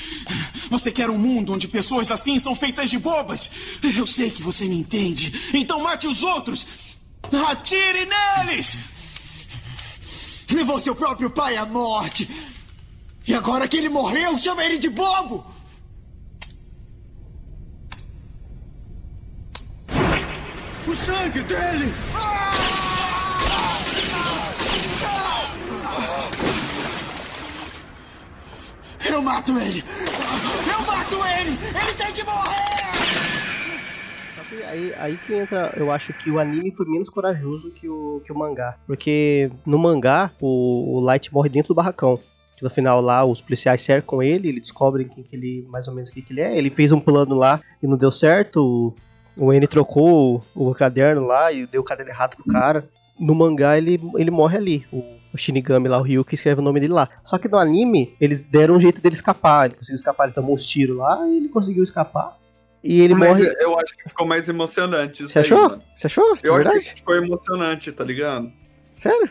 [0.71, 3.51] Você quer um mundo onde pessoas assim são feitas de bobas?
[3.95, 5.51] Eu sei que você me entende.
[5.53, 6.67] Então mate os outros!
[7.51, 8.79] Atire neles!
[10.51, 12.27] Levou seu próprio pai à morte!
[13.27, 15.45] E agora que ele morreu, chama ele de bobo!
[20.87, 21.95] O sangue dele!
[29.09, 29.85] Eu mato ele!
[30.69, 31.51] Eu mato ele!
[31.51, 32.73] Ele tem que morrer!
[34.69, 38.33] Aí, aí que entra, eu acho que o anime foi menos corajoso que o, que
[38.33, 38.77] o mangá.
[38.87, 42.19] Porque no mangá, o, o Light morre dentro do barracão.
[42.63, 46.11] No final lá, os policiais cercam ele, ele descobrem quem que ele, mais ou menos
[46.11, 46.57] quem que ele é.
[46.57, 48.95] Ele fez um plano lá e não deu certo.
[49.37, 52.89] O N trocou o, o caderno lá e deu o caderno errado pro cara.
[53.19, 54.87] No mangá ele, ele morre ali.
[54.93, 54.99] O,
[55.35, 57.09] o Shinigami lá, o Ryu, que escreve o nome dele lá.
[57.25, 59.67] Só que no anime, eles deram um jeito dele escapar.
[59.67, 62.39] Ele conseguiu escapar, ele tomou uns tiros lá e ele conseguiu escapar.
[62.85, 63.55] E ele Mas morre.
[63.61, 65.23] eu acho que ficou mais emocionante.
[65.25, 65.81] isso Você achou?
[65.97, 66.37] Você achou?
[66.43, 66.79] Eu Verdade?
[66.79, 68.53] achei que ficou emocionante, tá ligado?
[68.97, 69.31] Sério?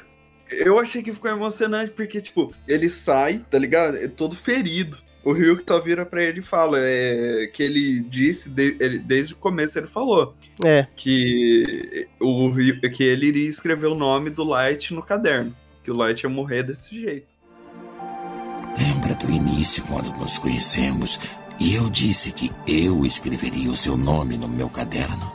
[0.60, 3.98] Eu achei que ficou emocionante porque, tipo, ele sai, tá ligado?
[3.98, 4.98] É todo ferido.
[5.24, 9.34] O Ryuk tá vira pra ele e fala é, que ele disse, de- ele- desde
[9.34, 10.36] o começo ele falou,
[10.66, 10.88] É.
[10.96, 12.52] que, o,
[12.92, 15.56] que ele iria escrever o nome do Light no caderno.
[15.84, 17.28] Que o Light ia morrer desse jeito.
[18.78, 21.20] Lembra do início, quando nos conhecemos,
[21.60, 25.32] e eu disse que eu escreveria o seu nome no meu caderno?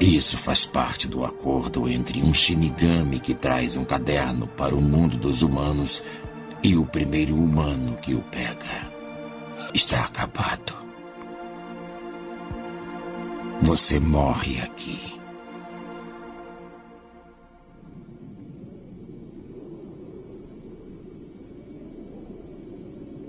[0.00, 5.16] Isso faz parte do acordo entre um Shinigami que traz um caderno para o mundo
[5.16, 6.02] dos humanos
[6.62, 8.92] e o primeiro humano que o pega.
[9.72, 10.74] Está acabado.
[13.62, 15.14] Você morre aqui.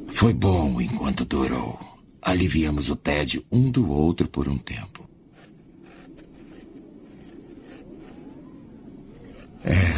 [0.07, 1.79] Foi bom enquanto durou.
[2.21, 5.14] Aliviamos o tédio um do outro por um tempo.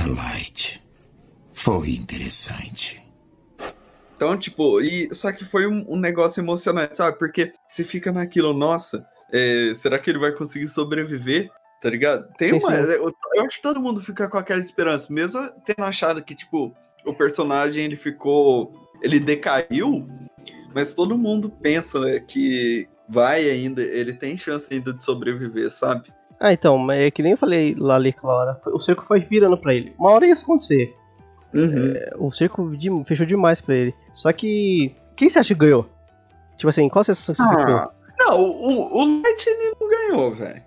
[0.08, 0.82] É, Light.
[1.54, 3.04] Foi interessante.
[4.16, 7.20] Então, tipo, e, só que foi um, um negócio emocionante, sabe?
[7.20, 11.50] Porque você fica naquilo, nossa, é, será que ele vai conseguir sobreviver?
[11.82, 12.28] Tá ligado?
[12.38, 12.76] Tem Sim, uma.
[12.76, 12.92] sim.
[12.94, 16.76] Eu, eu acho que todo mundo fica com aquela esperança, mesmo tendo achado que, tipo,
[17.06, 18.74] o personagem ele ficou.
[19.04, 20.08] Ele decaiu,
[20.74, 26.12] mas todo mundo pensa né, que vai ainda, ele tem chance ainda de sobreviver, sabe?
[26.40, 28.62] Ah, então, mas é que nem eu falei lá ali aquela hora.
[28.68, 29.94] O cerco foi virando pra ele.
[29.98, 30.96] Uma hora ia isso acontecer.
[31.54, 31.94] Uhum.
[31.96, 33.96] É, O cerco de- fechou demais pra ele.
[34.14, 34.96] Só que.
[35.16, 35.90] Quem você acha que ganhou?
[36.58, 37.76] Tipo assim, qual a sensação que você ficou?
[37.76, 40.62] Ah, não, o, o não ganhou, velho.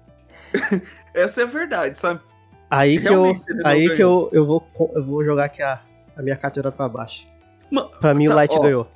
[1.14, 2.20] Essa é a verdade, sabe?
[2.68, 5.80] Aí que eu, aí que eu, eu, vou, eu vou jogar aqui a,
[6.16, 7.26] a minha carteira pra baixo.
[7.70, 8.86] Ma- Pra mim, o tá, Light ó, ganhou.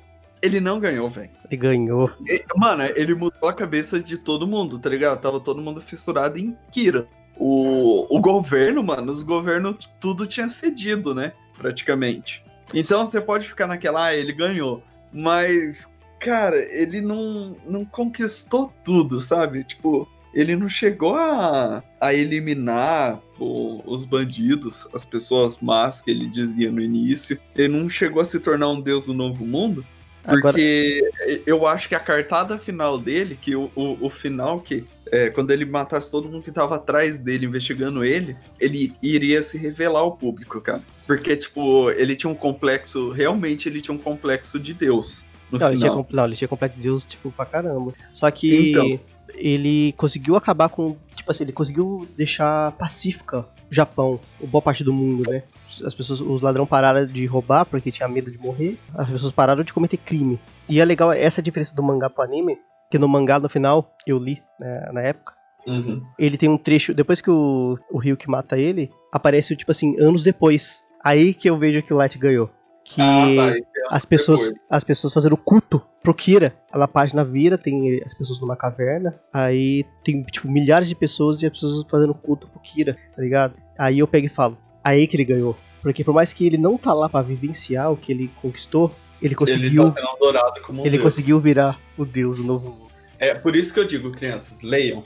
[0.41, 1.29] Ele não ganhou, velho.
[1.49, 2.11] Ele ganhou.
[2.55, 5.19] Mano, ele mudou a cabeça de todo mundo, tá ligado?
[5.21, 7.07] Tava todo mundo fissurado em Kira.
[7.37, 11.33] O, o governo, mano, os governos tudo tinha cedido, né?
[11.57, 12.43] Praticamente.
[12.73, 14.83] Então você pode ficar naquela, ah, ele ganhou.
[15.11, 15.87] Mas,
[16.19, 19.63] cara, ele não, não conquistou tudo, sabe?
[19.63, 26.27] Tipo, ele não chegou a, a eliminar o- os bandidos, as pessoas más que ele
[26.29, 27.39] dizia no início.
[27.55, 29.85] Ele não chegou a se tornar um deus do novo mundo.
[30.25, 31.11] Agora, Porque
[31.45, 34.83] eu acho que a cartada final dele, que o, o, o final que.
[35.11, 39.57] é, quando ele matasse todo mundo que tava atrás dele, investigando ele, ele iria se
[39.57, 40.81] revelar ao público, cara.
[41.05, 43.11] Porque, tipo, ele tinha um complexo.
[43.11, 45.23] Realmente ele tinha um complexo de Deus.
[45.51, 46.07] No não, ele tinha, final.
[46.09, 47.93] não, ele tinha complexo de Deus, tipo, pra caramba.
[48.13, 48.99] Só que Então.
[49.35, 50.97] ele conseguiu acabar com.
[51.15, 55.43] Tipo assim, ele conseguiu deixar pacífica o Japão, boa parte do mundo, né?
[55.83, 58.77] As pessoas, os ladrões pararam de roubar porque tinha medo de morrer.
[58.93, 60.39] As pessoas pararam de cometer crime.
[60.69, 62.57] E é legal essa diferença do mangá pro anime,
[62.89, 65.33] que no mangá no final, eu li né, na época.
[65.67, 65.99] Uhum.
[66.19, 70.23] ele tem um trecho, depois que o, o Ryuk mata ele, aparece, tipo assim, anos
[70.23, 70.79] depois.
[71.03, 72.51] Aí que eu vejo que o Light ganhou.
[72.83, 74.61] que Ah, tá, é as pessoas depois.
[74.69, 76.53] as pessoas fazendo culto pro Kira.
[76.71, 81.47] Na página vira, tem as pessoas numa caverna, aí tem tipo milhares de pessoas e
[81.47, 83.55] as pessoas fazendo culto pro Kira, tá ligado?
[83.75, 85.57] Aí eu pego e falo, aí que ele ganhou.
[85.81, 89.33] Porque por mais que ele não tá lá pra vivenciar o que ele conquistou, ele
[89.35, 91.03] conseguiu, Ele tá como um ele deus.
[91.03, 92.91] conseguiu virar o deus do novo mundo.
[93.17, 95.03] É por isso que eu digo, crianças, leiam.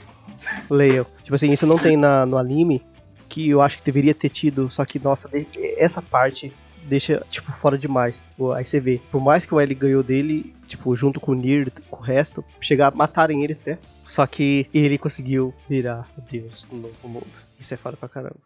[0.68, 1.06] Leiam.
[1.22, 2.82] Tipo assim, isso não tem na, no anime,
[3.28, 5.30] que eu acho que deveria ter tido, só que, nossa,
[5.76, 6.52] essa parte
[6.84, 8.24] deixa, tipo, fora demais.
[8.56, 11.70] Aí você vê, por mais que o L ganhou dele, tipo, junto com o Nir,
[11.88, 16.64] com o resto, chegar a matarem ele até, só que ele conseguiu virar o deus
[16.64, 17.26] do novo mundo.
[17.60, 18.36] Isso é foda pra caramba.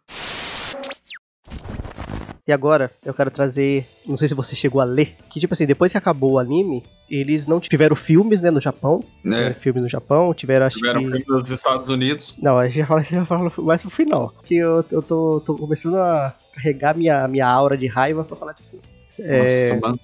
[2.46, 5.64] E agora, eu quero trazer, não sei se você chegou a ler, que tipo assim,
[5.64, 9.54] depois que acabou o anime, eles não tiveram filmes, né, no Japão, tiveram Né?
[9.54, 11.07] filmes no Japão, tiveram acho Tiveram que...
[11.07, 12.35] filme nos Estados Unidos.
[12.42, 14.35] Não, a gente já fala, já fala mais pro final.
[14.44, 18.52] Que eu, eu tô, tô começando a carregar minha, minha aura de raiva pra falar
[18.52, 18.68] disso.
[18.76, 19.22] aqui.
[19.22, 20.00] É, Nossa, mano.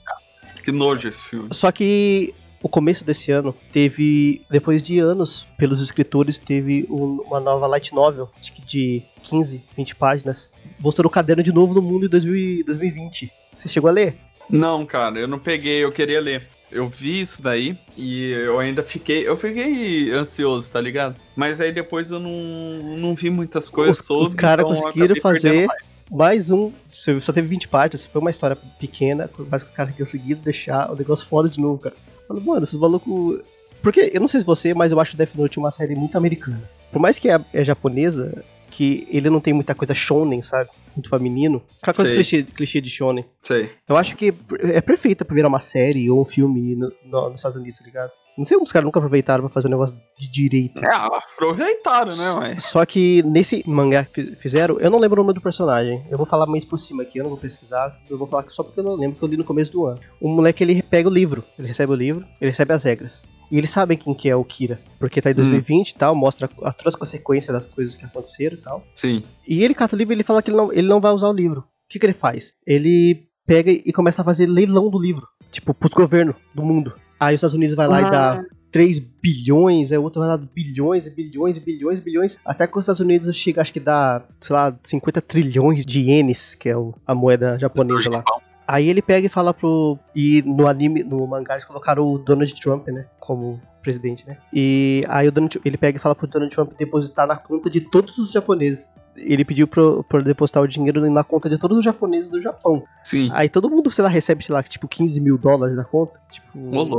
[0.64, 1.48] Que nojo esse filme.
[1.52, 7.40] Só que o começo desse ano teve, depois de anos, pelos escritores, teve um- uma
[7.40, 11.82] nova light novel, acho que de 15, 20 páginas, mostrando o caderno de novo no
[11.82, 13.30] mundo em 2000 e 2020.
[13.54, 14.16] Você chegou a ler?
[14.48, 16.46] Não, cara, eu não peguei, eu queria ler.
[16.72, 19.26] Eu vi isso daí e eu ainda fiquei.
[19.26, 21.16] Eu fiquei ansioso, tá ligado?
[21.34, 24.28] Mas aí depois eu não, não vi muitas coisas Os, sobre.
[24.28, 25.66] os caras então conseguiram fazer
[26.10, 26.50] mais.
[26.50, 26.72] um.
[27.20, 30.96] Só teve 20 páginas, foi uma história pequena, mas que o cara conseguiu deixar o
[30.96, 31.94] negócio foda de novo, cara.
[32.30, 33.40] Falei, mano, esses malucos.
[33.82, 36.62] Porque eu não sei se você, mas eu acho Death Note uma série muito americana.
[36.92, 40.70] Por mais que é, é japonesa, que ele não tem muita coisa shonen, sabe?
[40.96, 41.62] Muito feminino.
[41.82, 43.24] Aquela coisa clichê, clichê de shonen.
[43.42, 43.70] Sei.
[43.88, 44.32] Eu acho que
[44.72, 47.84] é perfeita pra virar uma série ou um filme no- no- nos Estados Unidos, tá
[47.84, 48.10] ligado?
[48.38, 50.78] Não sei como os caras nunca aproveitaram pra fazer um negócio de direito.
[50.82, 52.64] É, aproveitaram, né, mas.
[52.64, 56.02] Só que nesse mangá que fi- fizeram, eu não lembro o nome do personagem.
[56.10, 57.98] Eu vou falar mais por cima aqui, eu não vou pesquisar.
[58.08, 60.00] Eu vou falar só porque eu não lembro, que eu li no começo do ano.
[60.20, 61.44] O moleque, ele pega o livro.
[61.58, 63.22] Ele recebe o livro, ele recebe as regras.
[63.50, 64.80] E eles sabem quem que é o Kira.
[64.98, 68.54] Porque tá em 2020 e tal, mostra a- todas as consequências das coisas que aconteceram
[68.56, 68.84] e tal.
[68.94, 69.22] Sim.
[69.46, 71.28] E ele cata o livro e ele fala que ele não, ele não vai usar
[71.28, 71.60] o livro.
[71.60, 72.52] O que, que ele faz?
[72.66, 75.26] Ele pega e começa a fazer leilão do livro.
[75.50, 76.94] Tipo, pros governos do mundo.
[77.18, 80.38] Aí os Estados Unidos vai lá e dá 3 bilhões, aí o outro vai dar
[80.54, 82.38] bilhões e bilhões e bilhões e bilhões.
[82.44, 86.54] Até que os Estados Unidos chega, acho que dá, sei lá, 50 trilhões de ienes,
[86.54, 88.24] que é o- a moeda japonesa lá.
[88.72, 89.98] Aí ele pega e fala pro.
[90.14, 93.06] E no anime, no mangá, eles colocaram o Donald Trump, né?
[93.18, 94.36] Como presidente, né?
[94.52, 97.80] E aí o Donald, ele pega e fala pro Donald Trump depositar na conta de
[97.80, 98.88] todos os japoneses.
[99.16, 102.84] Ele pediu pro, pro depositar o dinheiro na conta de todos os japoneses do Japão.
[103.02, 103.28] Sim.
[103.32, 106.12] Aí todo mundo, sei lá, recebe, sei lá, tipo 15 mil dólares na conta.
[106.30, 106.46] Tipo,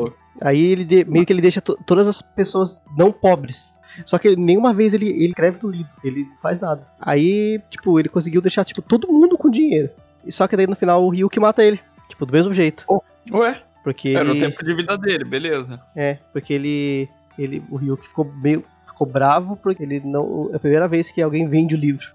[0.02, 0.18] louco.
[0.42, 3.74] Aí ele de- meio que ele deixa to- todas as pessoas não pobres.
[4.06, 6.88] Só que nenhuma vez ele, ele escreve no livro, ele não faz nada.
[7.00, 9.90] Aí, tipo, ele conseguiu deixar, tipo, todo mundo com dinheiro.
[10.26, 11.80] E só que daí no final o Ryuki mata ele.
[12.10, 12.86] Tipo, do mesmo jeito.
[13.32, 14.40] Ué, Porque era o ele.
[14.42, 15.80] tempo de vida dele, beleza.
[15.96, 17.10] É, porque ele.
[17.38, 18.64] ele o Ryuki ficou meio.
[18.86, 20.50] ficou bravo porque ele não.
[20.52, 22.06] É a primeira vez que alguém vende o livro.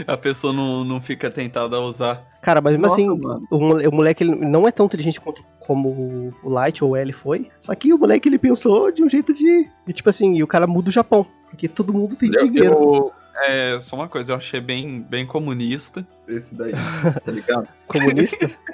[0.07, 2.23] A pessoa não, não fica tentada a usar.
[2.41, 5.89] Cara, mas mesmo Nossa, assim, o, o moleque ele não é tão inteligente quanto como
[5.89, 7.49] o- o Light ou o L foi.
[7.59, 9.67] Só que o moleque ele pensou de um jeito de.
[9.87, 11.25] de tipo assim, e o cara muda o Japão.
[11.49, 12.73] Porque todo mundo tem Eu, dinheiro.
[12.75, 13.11] eu-
[13.43, 16.71] é, só uma coisa, eu achei bem, bem comunista esse daí,
[17.23, 17.67] tá ligado?
[17.87, 18.51] Comunista?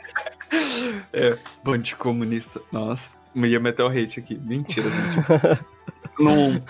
[1.14, 2.60] É, bando de comunista.
[2.74, 4.38] Nossa, eu ia meter o hate aqui.
[4.38, 5.64] Mentira, gente.
[6.20, 6.62] não.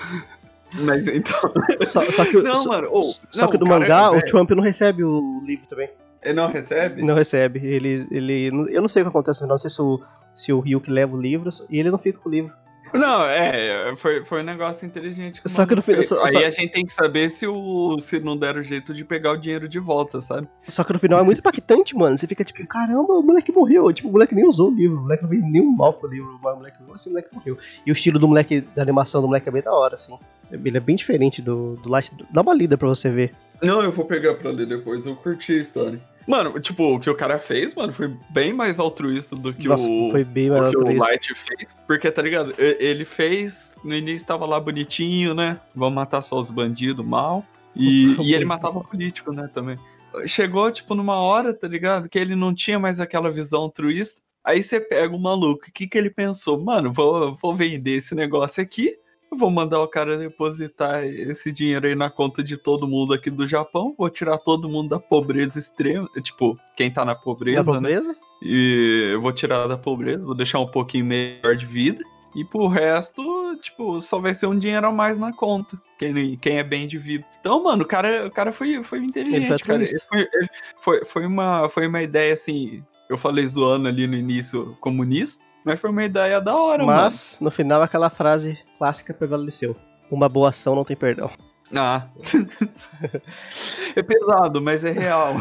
[0.81, 1.51] Mas então.
[1.81, 2.89] Só, só que, Não, só, mano.
[2.91, 4.25] ô, só não, que no o cara mangá, é o velho.
[4.27, 5.89] Trump não recebe o livro também.
[6.21, 7.01] Ele não recebe?
[7.01, 7.59] Não recebe.
[7.65, 8.07] Ele.
[8.11, 9.55] ele eu não sei o que acontece no final.
[9.55, 9.99] Não sei se o,
[10.35, 12.53] se o Ryuki leva o livro e ele não fica com o livro.
[12.93, 15.41] Não, é, foi, foi um negócio inteligente.
[15.43, 17.97] o Só que no final- só- Aí só- a gente tem que saber se, o,
[17.99, 20.47] se não der o jeito de pegar o dinheiro de volta, sabe?
[20.67, 22.17] Só que no final é muito impactante, mano.
[22.17, 23.91] Você fica tipo, caramba, o moleque morreu.
[23.93, 24.97] Tipo, o moleque nem usou o livro.
[24.97, 26.35] O moleque não fez nenhum mal pro livro.
[26.35, 27.57] O moleque, assim, o moleque morreu.
[27.85, 30.17] E o estilo do moleque, da animação do moleque é bem da hora, assim.
[30.51, 32.11] Ele é bem diferente do, do Light.
[32.29, 33.33] Dá uma lida pra você ver.
[33.61, 36.01] Não, eu vou pegar pra ler depois, eu curti a história.
[36.27, 39.87] Mano, tipo, o que o cara fez, mano, foi bem mais altruísta do que Nossa,
[39.87, 40.11] o.
[40.11, 41.05] foi bem o mais que o altruísta.
[41.05, 41.75] Light fez.
[41.87, 42.53] Porque, tá ligado?
[42.57, 45.59] Ele fez, no início tava lá bonitinho, né?
[45.75, 47.45] Vamos matar só os bandidos mal.
[47.75, 49.77] E, e ele matava político, né, também.
[50.25, 52.09] Chegou, tipo, numa hora, tá ligado?
[52.09, 54.21] Que ele não tinha mais aquela visão altruísta.
[54.43, 56.59] Aí você pega o maluco, o que que ele pensou?
[56.61, 58.97] Mano, vou, vou vender esse negócio aqui,
[59.37, 63.47] vou mandar o cara depositar esse dinheiro aí na conta de todo mundo aqui do
[63.47, 67.77] Japão, vou tirar todo mundo da pobreza extrema, tipo, quem tá na Na pobreza, né?
[67.77, 68.15] pobreza?
[68.41, 72.03] E eu vou tirar da pobreza, vou deixar um pouquinho melhor de vida.
[72.33, 73.21] E pro resto,
[73.61, 75.77] tipo, só vai ser um dinheiro a mais na conta.
[75.99, 77.25] Quem, quem é bem de vida.
[77.39, 79.83] Então, mano, o cara, o cara foi, foi inteligente, Ele cara.
[79.83, 80.49] Ele foi, ele-
[80.81, 85.79] foi, foi uma, foi uma ideia, assim, eu falei zoando ali no início comunista, mas
[85.79, 87.49] foi uma ideia da hora, Mas, mano.
[87.49, 89.75] no final, aquela frase clássica prevaleceu.
[90.09, 91.29] Uma boa ação não tem perdão.
[91.75, 92.07] Ah.
[93.95, 95.35] é pesado, mas é real.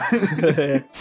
[0.59, 0.85] é.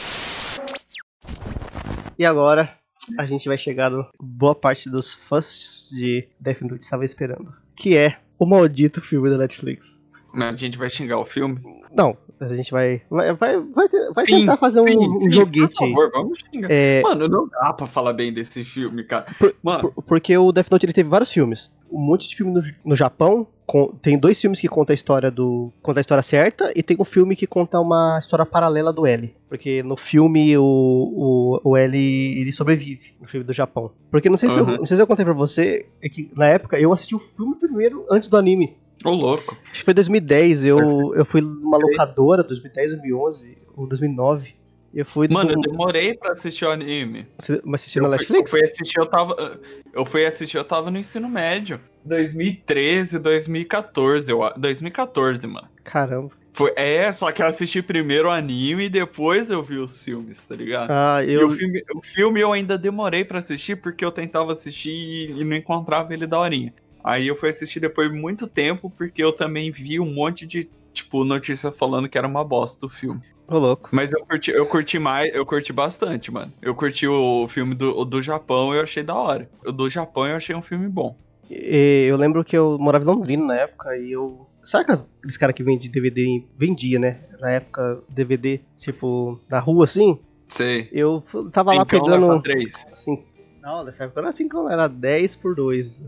[2.18, 2.76] E agora,
[3.18, 7.54] a gente vai chegar no boa parte dos fãs de Death Note estava esperando.
[7.78, 9.98] Que é o maldito filme da Netflix.
[10.34, 11.62] A gente vai xingar o filme?
[11.96, 13.02] Não, a gente vai.
[13.10, 16.70] Vai, vai, vai, vai sim, tentar fazer sim, um, sim, joguete por favor, vamos xingar.
[16.72, 17.02] É...
[17.02, 19.26] Mano, não dá pra falar bem desse filme, cara.
[19.38, 19.92] Por, Mano.
[19.92, 21.72] Por, porque o Death Note ele teve vários filmes.
[21.92, 23.48] Um monte de filme no, no Japão.
[23.66, 25.72] Com, tem dois filmes que contam a história do.
[25.82, 29.36] Conta a história certa, e tem um filme que conta uma história paralela do L.
[29.48, 33.92] Porque no filme o, o, o L ele sobrevive, no filme do Japão.
[34.10, 34.56] Porque não sei, uhum.
[34.56, 37.16] se eu, não sei se eu contei pra você, é que na época eu assisti
[37.16, 38.76] o filme primeiro antes do anime.
[39.04, 39.58] Ô, louco.
[39.72, 40.66] Acho que foi 2010.
[40.66, 44.60] Eu, eu fui numa locadora, 2010, 2011 ou 2009.
[44.94, 45.54] Eu fui Mano, do...
[45.54, 47.28] eu demorei pra assistir o anime.
[47.38, 48.52] Você assistiu na Netflix?
[48.52, 49.60] Eu fui assistir, eu tava.
[49.94, 51.80] Eu fui assistir, eu tava no ensino médio.
[52.04, 55.68] 2013, 2014, eu 2014, mano.
[55.84, 56.32] Caramba.
[56.52, 60.44] Foi, é, só que eu assisti primeiro o anime e depois eu vi os filmes,
[60.44, 60.90] tá ligado?
[60.90, 61.42] Ah, eu...
[61.42, 65.42] E o filme, o filme eu ainda demorei para assistir porque eu tentava assistir e,
[65.42, 66.74] e não encontrava ele da horinha.
[67.04, 70.70] Aí eu fui assistir depois de muito tempo, porque eu também vi um monte de,
[70.94, 73.22] tipo, notícia falando que era uma bosta o filme.
[73.48, 73.90] Ô, louco.
[73.92, 76.54] Mas eu curti, eu curti mais, eu curti bastante, mano.
[76.62, 79.50] Eu curti o filme do, do Japão e eu achei da hora.
[79.66, 81.16] O do Japão eu achei um filme bom.
[81.50, 84.46] E, eu lembro que eu morava em Londrina na época e eu.
[84.64, 86.44] Sabe aqueles caras que vendem DVD?
[86.56, 87.22] Vendia, né?
[87.40, 90.20] Na época, DVD, tipo, na rua assim?
[90.48, 90.88] Sei.
[90.92, 92.44] Eu tava lá pegando.
[92.92, 93.24] Assim,
[93.62, 96.04] não, nessa época era assim como era 10 por 2.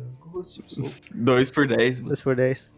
[0.53, 0.91] Tipo assim.
[1.13, 2.09] 2 por 10, mano.
[2.09, 2.71] 2 por 10.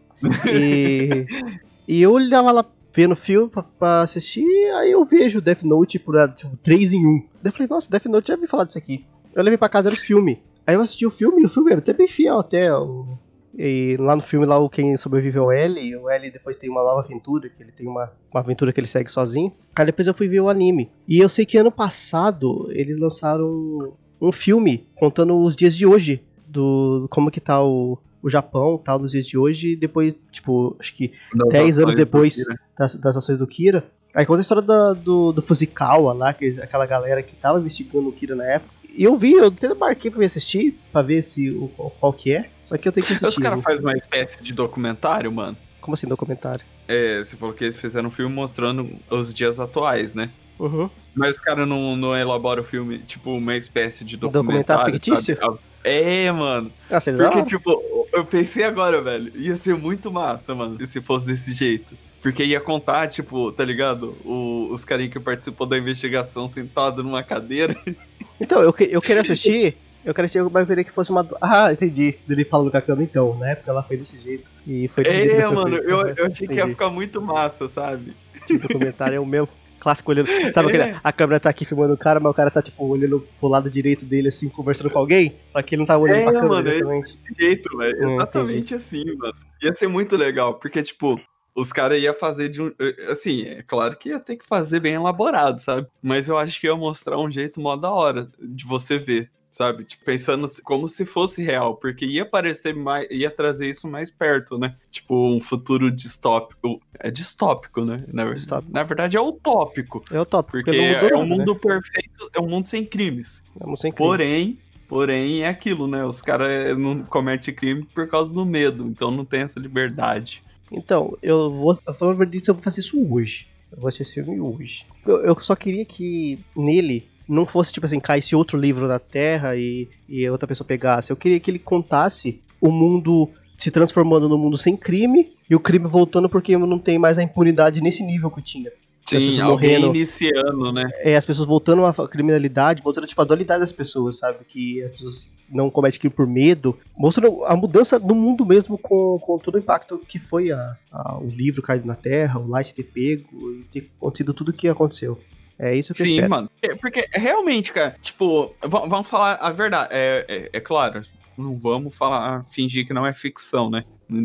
[0.52, 1.26] E,
[1.86, 6.14] e eu olhava lá vendo filme pra, pra, assistir, aí eu vejo Death Note por
[6.34, 7.18] tipo, 3 em 1.
[7.18, 9.04] Daí eu falei, nossa, Death Note já me falar disso aqui.
[9.34, 10.40] Eu levei pra casa era o filme.
[10.66, 12.72] Aí eu assisti o filme e o filme era até bem fiel até.
[12.72, 13.18] O,
[13.56, 16.68] e lá no filme, lá o quem sobreviveu é o L, o L depois tem
[16.68, 19.52] uma nova aventura, que ele tem uma, uma aventura que ele segue sozinho.
[19.74, 20.90] Aí depois eu fui ver o anime.
[21.06, 26.22] E eu sei que ano passado eles lançaram um filme contando os dias de hoje,
[26.46, 30.76] do como que tá o, o Japão, tal, nos dias de hoje, e depois, tipo,
[30.78, 31.12] acho que
[31.50, 32.36] 10 anos depois
[32.78, 33.84] das, das ações do Kira.
[34.14, 38.08] Aí conta a história do, do, do Fuzikawa lá, que, aquela galera que tava investigando
[38.08, 38.72] o Kira na época.
[38.96, 42.32] E eu vi, eu até marquei pra me assistir, pra ver se o, qual que
[42.32, 42.48] é.
[42.62, 43.28] Só que eu tenho que assistir.
[43.28, 45.56] Os caras fazem uma espécie de documentário, mano.
[45.80, 46.64] Como assim, documentário?
[46.86, 50.30] É, você falou que eles fizeram um filme mostrando os dias atuais, né?
[50.58, 50.88] Uhum.
[51.14, 54.62] Mas os caras não, não elaboram o filme, tipo, uma espécie de documentário.
[54.62, 55.36] Documentário fictício?
[55.36, 55.58] Sabe?
[55.84, 56.72] É, mano.
[56.90, 61.52] Ah, Porque, tipo, eu pensei agora, velho, ia ser muito massa, mano, se fosse desse
[61.52, 61.94] jeito.
[62.22, 64.16] Porque ia contar, tipo, tá ligado?
[64.24, 67.76] O, os carinhos que participou da investigação sentado numa cadeira.
[68.40, 69.76] Então, eu, eu queria assistir.
[70.04, 71.26] Eu queria assistir, mas eu queria que fosse uma.
[71.40, 72.16] Ah, entendi.
[72.28, 73.38] Ele falando com a câmera então.
[73.38, 74.44] Na época ela foi desse jeito.
[74.66, 75.54] E foi desse é, jeito.
[75.54, 78.12] mano, eu, eu achei que ia ficar muito massa, sabe?
[78.44, 79.48] Tipo, o comentário é o mesmo
[79.84, 80.26] clássico olhando.
[80.52, 80.76] Sabe é.
[80.76, 83.48] aquele, a câmera tá aqui filmando o cara, mas o cara tá, tipo, olhando pro
[83.48, 85.36] lado direito dele, assim, conversando com alguém.
[85.44, 86.48] Só que ele não tá olhando é, pra câmera.
[86.48, 88.08] Mano, é desse jeito, velho.
[88.08, 89.34] Hum, exatamente assim, mano.
[89.62, 91.20] Ia ser muito legal, porque, tipo,
[91.54, 92.72] os caras iam fazer de um.
[92.80, 95.86] Eh, assim, é claro que ia ter que fazer bem elaborado, sabe?
[96.02, 99.84] Mas eu acho que ia mostrar um jeito mó da hora de você ver sabe?
[99.84, 104.58] Tipo, pensando como se fosse real, porque ia parecer mais, ia trazer isso mais perto,
[104.58, 104.74] né?
[104.90, 106.82] Tipo, um futuro distópico.
[106.98, 108.04] É distópico, né?
[108.12, 108.72] Na, distópico.
[108.72, 110.04] na verdade, é utópico.
[110.10, 110.64] É utópico.
[110.64, 111.60] Porque é, é um mundo né?
[111.62, 113.44] perfeito, é um mundo sem crimes.
[113.60, 114.08] É um mundo sem crimes.
[114.08, 116.04] Porém, porém, é aquilo, né?
[116.04, 120.42] Os caras não cometem crime por causa do medo, então não tem essa liberdade.
[120.72, 121.78] Então, eu vou.
[121.96, 123.46] Falando disso, eu vou fazer isso hoje.
[123.70, 124.84] Eu vou assistir esse filme hoje.
[125.06, 129.56] Eu, eu só queria que nele não fosse, tipo assim, caísse outro livro na Terra
[129.56, 131.10] e, e outra pessoa pegasse.
[131.10, 135.60] Eu queria que ele contasse o mundo se transformando num mundo sem crime e o
[135.60, 138.70] crime voltando porque não tem mais a impunidade nesse nível que tinha.
[139.06, 140.88] Sim, alguém morrendo, iniciando, né?
[141.00, 144.38] É, as pessoas voltando à criminalidade, mostrando tipo, a dualidade das pessoas, sabe?
[144.48, 146.76] Que as pessoas não cometem crime por medo.
[146.96, 151.18] Mostrando a mudança no mundo mesmo com, com todo o impacto que foi a, a
[151.18, 154.68] o livro caído na Terra, o Light ter pego e ter acontecido tudo o que
[154.68, 155.20] aconteceu.
[155.58, 156.30] É isso que Sim, eu espero.
[156.30, 156.50] mano.
[156.62, 159.88] É, porque realmente, cara, tipo, vamos falar a verdade.
[159.92, 161.02] É, é, é, claro,
[161.36, 163.84] não vamos falar, fingir que não é ficção, né?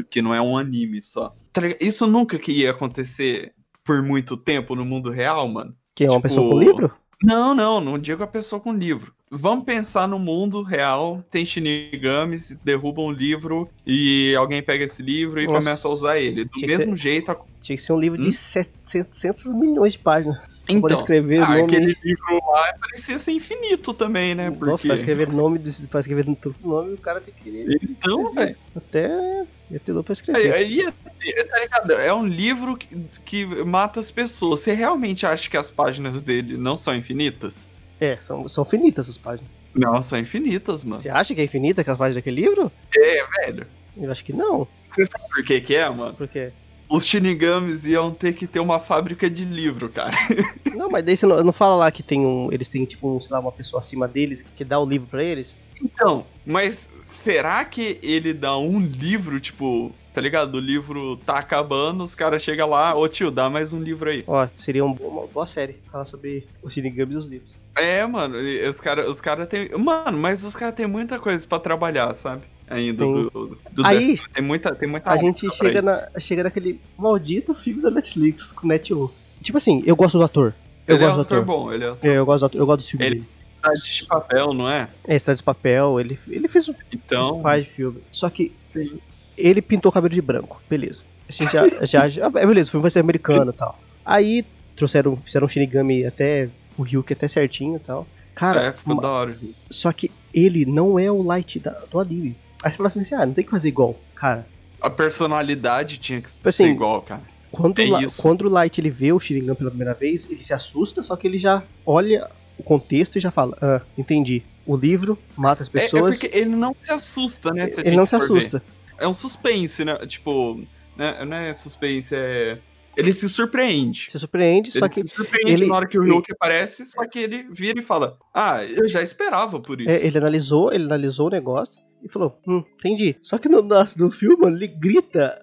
[0.09, 1.33] Que não é um anime só.
[1.53, 3.53] Tá isso nunca que ia acontecer
[3.83, 5.75] por muito tempo no mundo real, mano.
[5.95, 6.27] Que é uma tipo...
[6.27, 6.91] pessoa com livro?
[7.21, 9.13] Não, não, não digo a pessoa com livro.
[9.29, 15.39] Vamos pensar no mundo real, tem shinigamis, derrubam um livro e alguém pega esse livro
[15.39, 15.59] e Nossa.
[15.59, 16.45] começa a usar ele.
[16.45, 17.03] Do mesmo ser...
[17.03, 17.35] jeito...
[17.61, 18.23] Tinha que ser um livro hum?
[18.23, 20.48] de 700 milhões de páginas.
[20.69, 21.61] Então, escrever ah, nome.
[21.63, 24.51] aquele livro lá parecia ser infinito também, né?
[24.51, 24.65] Porque...
[24.65, 25.59] Nossa, pra escrever nome,
[25.89, 26.25] pra escrever
[26.63, 28.55] nome, o cara tem que querer Então, velho.
[28.75, 29.45] até.
[29.71, 30.53] Ia ter Aí, escrever.
[30.53, 31.91] aí é, tá ligado?
[31.93, 32.87] É um livro que,
[33.23, 34.61] que mata as pessoas.
[34.61, 37.67] Você realmente acha que as páginas dele não são infinitas?
[37.99, 39.49] É, são, são finitas as páginas.
[39.75, 41.01] Não, são infinitas, mano.
[41.01, 42.71] Você acha que é infinita aquelas páginas daquele livro?
[42.95, 43.67] É, velho.
[43.95, 44.67] Eu acho que não.
[44.89, 46.13] Você sabe por que que é, mano?
[46.15, 46.51] Porque.
[46.89, 50.17] Os Shinigamis iam ter que ter uma fábrica de livro, cara.
[50.75, 52.49] Não, mas daí você não, não fala lá que tem um.
[52.51, 55.23] Eles têm, tipo, um, sei lá, uma pessoa acima deles que dá o livro pra
[55.23, 55.55] eles?
[55.81, 60.55] Então, mas será que ele dá um livro, tipo, tá ligado?
[60.55, 64.23] O livro tá acabando, os caras chegam lá, ô tio, dá mais um livro aí.
[64.25, 67.51] Ó, seria um- uma boa série falar sobre os Shinigamis e os livros.
[67.75, 68.35] É, mano,
[68.67, 69.69] os caras os cara tem.
[69.77, 72.41] Mano, mas os caras têm muita coisa pra trabalhar, sabe?
[72.69, 73.13] Ainda Tem.
[73.13, 77.53] do, do Aí, Death- tem muita, tem muita A gente chega, na, chega naquele maldito
[77.55, 79.09] filme da Netflix com Net 1.
[79.41, 80.53] Tipo assim, eu gosto do ator.
[80.87, 81.45] Eu Ele é gosto um do ator ator.
[81.45, 83.27] bom, ele é É, eu gosto do ator, eu gosto do filme Ele- dele.
[83.55, 84.87] cidade de papel, não é?
[85.07, 87.41] É, Estrada de Papel, ele, ele fez um Então.
[87.41, 87.99] faz de filme.
[88.11, 88.99] Só que Sim.
[89.37, 91.01] ele pintou o cabelo de branco, beleza.
[91.27, 91.67] A gente já.
[91.85, 93.79] já, já é, beleza, o filme vai ser americano e tal.
[94.05, 94.45] Aí
[94.75, 98.07] trouxeram, fizeram um Shinigami até o Ryuki até certinho e tal.
[98.35, 99.35] Cara, é, ficou ma- da hora.
[99.69, 102.35] só que ele não é o light da- do anime.
[102.61, 103.97] Aí você fala assim, ah, não tem que fazer igual.
[104.15, 104.45] Cara,
[104.81, 107.21] A personalidade tinha que assim, ser igual, cara.
[107.51, 110.43] Quando, É o La- quando o Light ele vê o Sharingan pela primeira vez, ele
[110.43, 114.43] se assusta, só que ele já olha o contexto e já fala: Ah, entendi.
[114.65, 116.17] O livro mata as É- É, pessoas.
[116.19, 117.67] porque ele não se assusta, né?
[117.77, 118.37] ele não se for ver.
[118.37, 118.63] assusta.
[118.99, 119.95] É um suspense, né?
[120.05, 120.61] Tipo,
[120.95, 121.25] né?
[121.25, 122.59] não é suspense, é.
[122.99, 124.07] Ele se surpreende.
[124.11, 126.85] Se surpreende, Ele só que se surpreende ele- na hora que o ele- Ryuki aparece,
[126.85, 129.89] só que ele vira e fala: Ah, eu já esperava por isso.
[129.89, 133.15] é, ele analisou, ele analisou o negócio e falou: Hum, entendi.
[133.21, 135.39] Só que no, no, filme, ele grita.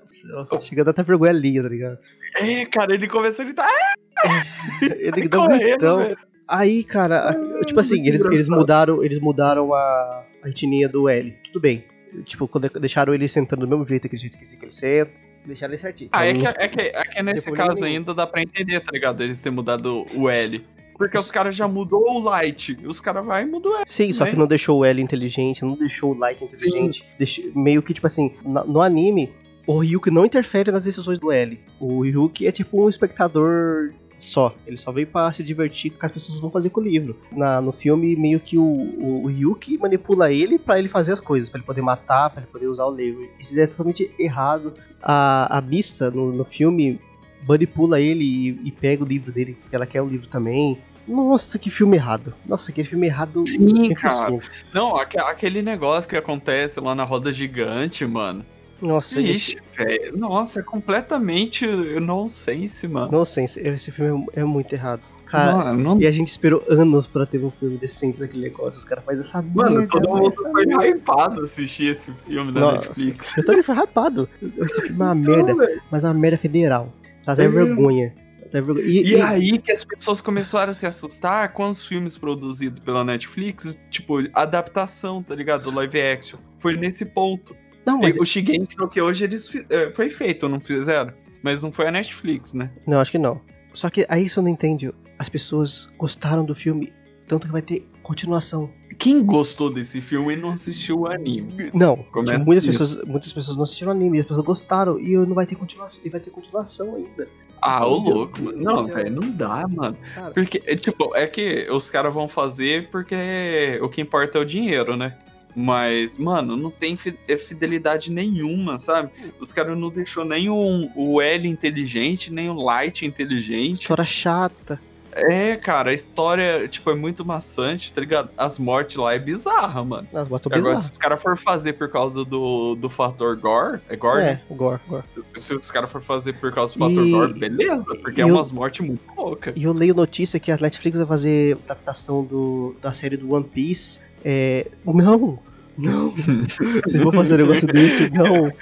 [0.63, 1.99] Chega a dar até vergonha ali, tá ligado?
[2.39, 3.67] É, cara, ele começa a gritar.
[3.69, 3.95] "Ah!"
[5.01, 5.99] Ele dá um gritão.
[5.99, 6.17] velho.
[6.49, 11.35] Aí, cara, a- tipo assim, eles, eles mudaram, eles mudaram a, a etnia do L.
[11.47, 11.85] Tudo bem.
[12.25, 15.11] Tipo, quando deixaram ele sentando do mesmo jeito que a gente esqueci que ele senta,
[15.47, 16.11] deixaram ele certinho.
[16.13, 18.91] Ah, é que, é, que, é que nesse Depois caso ainda dá pra entender, tá
[18.93, 19.23] ligado?
[19.23, 20.65] Eles terem mudado o L.
[20.97, 22.79] Porque os caras já mudou o Light.
[22.87, 23.85] Os caras vai e mudam o L.
[23.87, 24.31] Sim, só né?
[24.31, 27.05] que não deixou o L inteligente, não deixou o Light inteligente.
[27.19, 29.31] deixou- meio que, tipo assim, no anime,
[29.67, 31.61] o Ryuki não interfere nas decisões do L.
[31.79, 34.55] O Ryuki é tipo um espectador só.
[34.67, 36.85] Ele só veio pra se divertir com o que as pessoas vão fazer com o
[36.85, 37.17] livro.
[37.33, 41.21] Na, no filme, meio que o, o, o Ryuki manipula ele pra ele fazer as
[41.21, 43.29] coisas, pra ele poder matar, pra ele poder usar o livro.
[43.39, 44.75] Isso é totalmente errado.
[45.03, 46.99] A, a Missa, no, no filme,
[47.47, 50.79] manipula ele e, e pega o livro dele, porque ela quer o livro também.
[51.07, 52.35] Nossa, que filme errado.
[52.45, 53.95] Nossa, aquele filme errado Sim, 100%.
[53.95, 54.39] cara.
[54.75, 58.45] Não, aque- aquele negócio que acontece lá na roda gigante, mano.
[58.81, 60.17] Nossa, Ixi, velho.
[60.17, 61.67] Nossa, é completamente
[62.01, 63.11] nonsense, mano.
[63.13, 65.01] Nonsense, esse filme é, é muito errado.
[65.25, 68.79] Cara, Mano, não- e a gente esperou anos pra ter um filme decente daquele negócio.
[68.79, 70.87] Os caras fazem essa Mano, merda, todo mundo foi merda.
[70.87, 73.37] hypado assistir esse filme da Nossa, Netflix.
[73.37, 74.29] Eu também fui rapado.
[74.41, 75.55] Esse filme é uma merda,
[75.91, 76.93] mas é uma merda federal.
[77.25, 77.49] Dá até É.
[77.49, 78.15] vergonha.
[78.41, 78.87] Dá até vergonha.
[78.87, 82.79] E, E e- aí que as pessoas começaram a se assustar com os filmes produzidos
[82.79, 85.65] pela Netflix, tipo, adaptação, tá ligado?
[85.65, 86.39] Do live action.
[86.61, 87.57] Foi nesse ponto.
[87.87, 91.13] Não, mas, O Shigeki no que hoje eles eh, foi feito, não fizeram?
[91.43, 92.71] Mas não foi a Netflix, né?
[92.87, 93.41] não, acho que não.
[93.73, 94.93] Só que aí você não entende.
[95.19, 96.93] As pessoas gostaram do filme,
[97.29, 98.71] tanto que vai ter continuação.
[98.99, 101.71] Quem gostou desse filme e não assistiu o anime?
[101.75, 102.79] Não, Começa tipo, muitas, isso.
[102.79, 106.09] pessoas, muitas pessoas não assistiram anime, as pessoas gostaram e não vai ter continuação, e
[106.09, 107.29] vai ter continuação ainda.
[107.61, 108.59] Ah, ô Meu louco, mano.
[108.63, 109.97] Não, velho, não dá, mano.
[110.15, 114.41] Cara, Porque, é, tipo, é que os caras vão fazer porque o que importa é
[114.41, 115.17] o dinheiro, né?
[115.59, 119.09] Mas, mano, não tem é fidelidade nenhuma, sabe?
[119.41, 123.81] Os caras não deixou nem um, o L inteligente, nem o Light inteligente.
[123.81, 124.79] história chata.
[125.19, 128.29] É, cara, a história, tipo, é muito maçante, tá ligado?
[128.37, 130.07] As mortes lá é bizarra, mano.
[130.13, 130.85] As botas Agora, bizarras.
[130.85, 134.21] se os caras for fazer por causa do, do fator gore, é gore?
[134.23, 135.05] É, gore, gore.
[135.37, 138.25] Se os caras for fazer por causa do fator E- gore, beleza, porque e é
[138.29, 139.55] eu- umas mortes muito loucas.
[139.57, 143.45] E eu leio notícia que a Netflix vai fazer adaptação do, da série do One
[143.47, 144.05] Piece.
[144.29, 144.67] É.
[144.85, 145.39] Não!
[145.79, 146.11] Não!
[146.11, 148.11] Vocês vão fazer um negócio desse?
[148.11, 148.53] Não!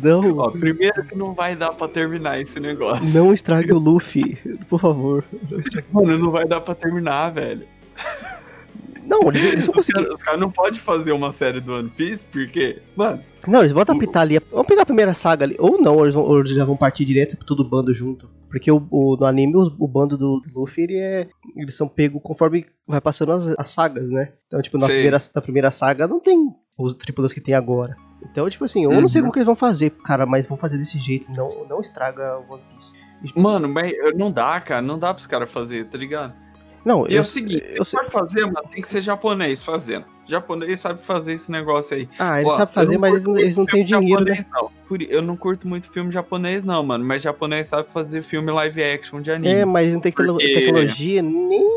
[0.00, 0.38] Não!
[0.38, 3.04] Ó, primeiro que não vai dar pra terminar esse negócio.
[3.12, 5.24] Não estrague o Luffy, por favor.
[5.92, 7.66] Não, Mano, não vai dar pra terminar, velho.
[9.06, 10.04] Não eles, eles vão Os conseguir.
[10.04, 13.82] caras cara não podem fazer uma série do One Piece, porque, mano, Não, eles vão
[13.82, 14.38] adaptar ali.
[14.50, 15.56] Vamos pegar a primeira saga ali.
[15.58, 18.28] Ou não, eles, vão, ou eles já vão partir direto todo bando junto.
[18.50, 22.20] Porque o, o- no anime, os- o, bando do Luffy, ele é, eles são pegos
[22.22, 24.32] conforme vai passando as, as sagas, né?
[24.46, 26.48] Então, tipo, na primeira, na primeira saga não tem
[26.78, 27.96] os tripulas que tem agora.
[28.30, 29.26] Então, tipo assim, eu não sei Uhum.
[29.26, 31.30] como que eles vão fazer, cara, mas vão fazer desse jeito.
[31.32, 32.92] Não, não estraga o One Piece.
[33.34, 34.80] Mano, mas não dá, cara.
[34.82, 36.34] Não dá pros caras fazer, tá ligado?
[36.86, 38.00] Não, E é eu, o seguinte, eu se sei.
[38.04, 40.04] for fazer, mano, tem que ser japonês fazendo.
[40.24, 42.08] Japonês sabe fazer esse negócio aí.
[42.18, 44.34] Ah, eles Ó, sabem eu fazer, não mas eles, não- eles não têm dinheiro, né?
[44.36, 44.70] japonês, não.
[44.86, 47.04] Por- Eu não curto muito filme japonês, não, mano.
[47.04, 49.48] Mas japonês sabe fazer filme live action de anime.
[49.52, 51.68] É, mas não tecno- Porque- tecnologia nem,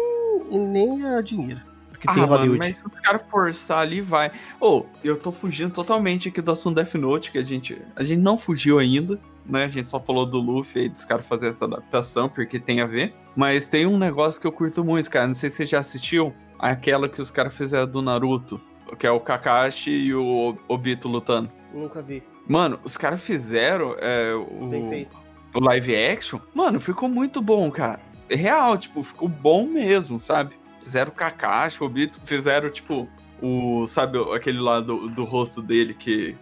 [0.51, 1.61] nem a dinheiro
[1.99, 2.59] que ah, tem em mano, Hollywood.
[2.59, 4.31] mas se os caras forçar ali, vai.
[4.61, 8.19] Ô, eu tô fugindo totalmente aqui do assunto Death Note, que a gente, a gente
[8.21, 9.19] não fugiu ainda,
[9.49, 9.65] né?
[9.65, 12.85] A gente só falou do Luffy aí, dos caras fazer essa adaptação, porque tem a
[12.85, 13.13] ver.
[13.35, 15.27] Mas tem um negócio que eu curto muito, cara.
[15.27, 18.59] Não sei se você já assistiu, aquela que os caras fizeram do Naruto,
[18.97, 21.49] que é o Kakashi e o Obito lutando.
[21.73, 22.23] Nunca vi.
[22.47, 25.07] Mano, os caras fizeram é, o,
[25.53, 26.39] o live action.
[26.53, 27.99] Mano, ficou muito bom, cara.
[28.29, 30.55] É real, tipo, ficou bom mesmo, sabe?
[30.81, 33.07] Fizeram o Kakashi, o Obito, fizeram, tipo,
[33.41, 33.85] o.
[33.87, 36.35] Sabe, aquele lá do, do rosto dele que.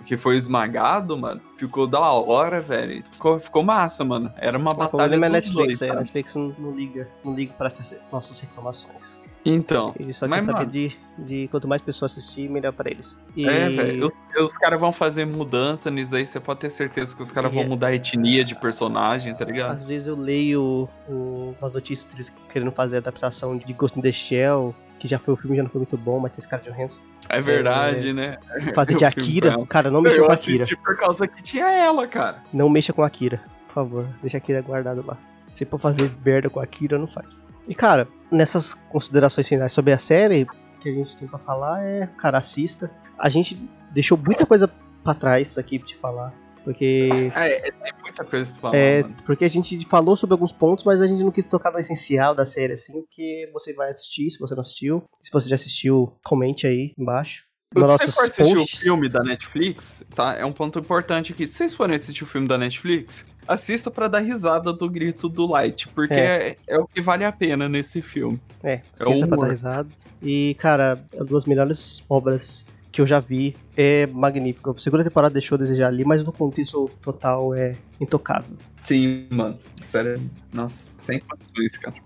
[0.00, 1.40] O- que foi esmagado, mano.
[1.56, 3.02] Ficou da hora, velho.
[3.10, 4.32] Ficou, ficou massa, mano.
[4.36, 6.00] Era uma O batalha problema é dos Netflix, dois, é, a?
[6.00, 9.20] Netflix não, não liga, não liga para essas nossas reclamações.
[9.44, 9.94] Então.
[9.98, 13.16] Eles só querem saber mano- de, de quanto mais pessoas assistir, melhor pra eles.
[13.36, 13.48] E...
[13.48, 14.06] É, velho.
[14.36, 17.52] Os, os caras vão fazer mudança nisso daí, você pode ter certeza que os caras
[17.52, 19.76] vão é- mudar a etnia de personagem, tá ligado?
[19.76, 24.10] Às vezes eu leio o, umas notícias deles querendo fazer adaptação de Ghost in the
[24.12, 26.62] Shell, que já foi o filme, já não foi muito bom, mas tem esse cara
[26.62, 27.00] de Johansson.
[27.28, 28.38] É verdade, né?
[28.74, 30.64] Fazer de com Akira, cara, não mexa eu com Akira.
[30.84, 32.42] por causa que tinha ela, cara.
[32.52, 34.06] Não mexa com Akira, por favor.
[34.20, 35.16] Deixa Akira guardado lá.
[35.52, 37.28] Se for fazer merda com Akira, não faz.
[37.68, 40.46] E cara, nessas considerações finais sobre a série,
[40.80, 42.90] que a gente tem pra falar é, cara, assista.
[43.18, 43.58] A gente
[43.90, 44.70] deixou muita coisa
[45.02, 46.32] pra trás aqui pra te falar.
[46.62, 47.30] Porque.
[47.34, 47.72] É, é,
[48.16, 49.16] muita coisa pra falar, É, mano.
[49.24, 52.34] porque a gente falou sobre alguns pontos, mas a gente não quis tocar no essencial
[52.34, 55.04] da série, assim, porque você vai assistir, se você não assistiu.
[55.22, 57.44] Se você já assistiu, comente aí embaixo.
[57.74, 58.78] Se você for assistir posts.
[58.78, 60.34] o filme da Netflix, tá?
[60.36, 61.46] É um ponto importante aqui.
[61.46, 65.46] Se vocês forem assistir o filme da Netflix, assista pra dar risada do grito do
[65.46, 68.40] Light, porque é, é o que vale a pena nesse filme.
[68.62, 69.46] É, É assista pra humor.
[69.46, 69.88] dar risada.
[70.22, 72.64] E, cara, é uma das melhores obras
[72.96, 73.54] que eu já vi.
[73.76, 74.70] É magnífico.
[74.70, 78.56] A segunda temporada deixou a desejar ali, mas no contexto total é intocável.
[78.82, 79.58] Sim, mano.
[79.90, 80.18] Sério.
[80.54, 81.96] Nossa, sem condições, cara.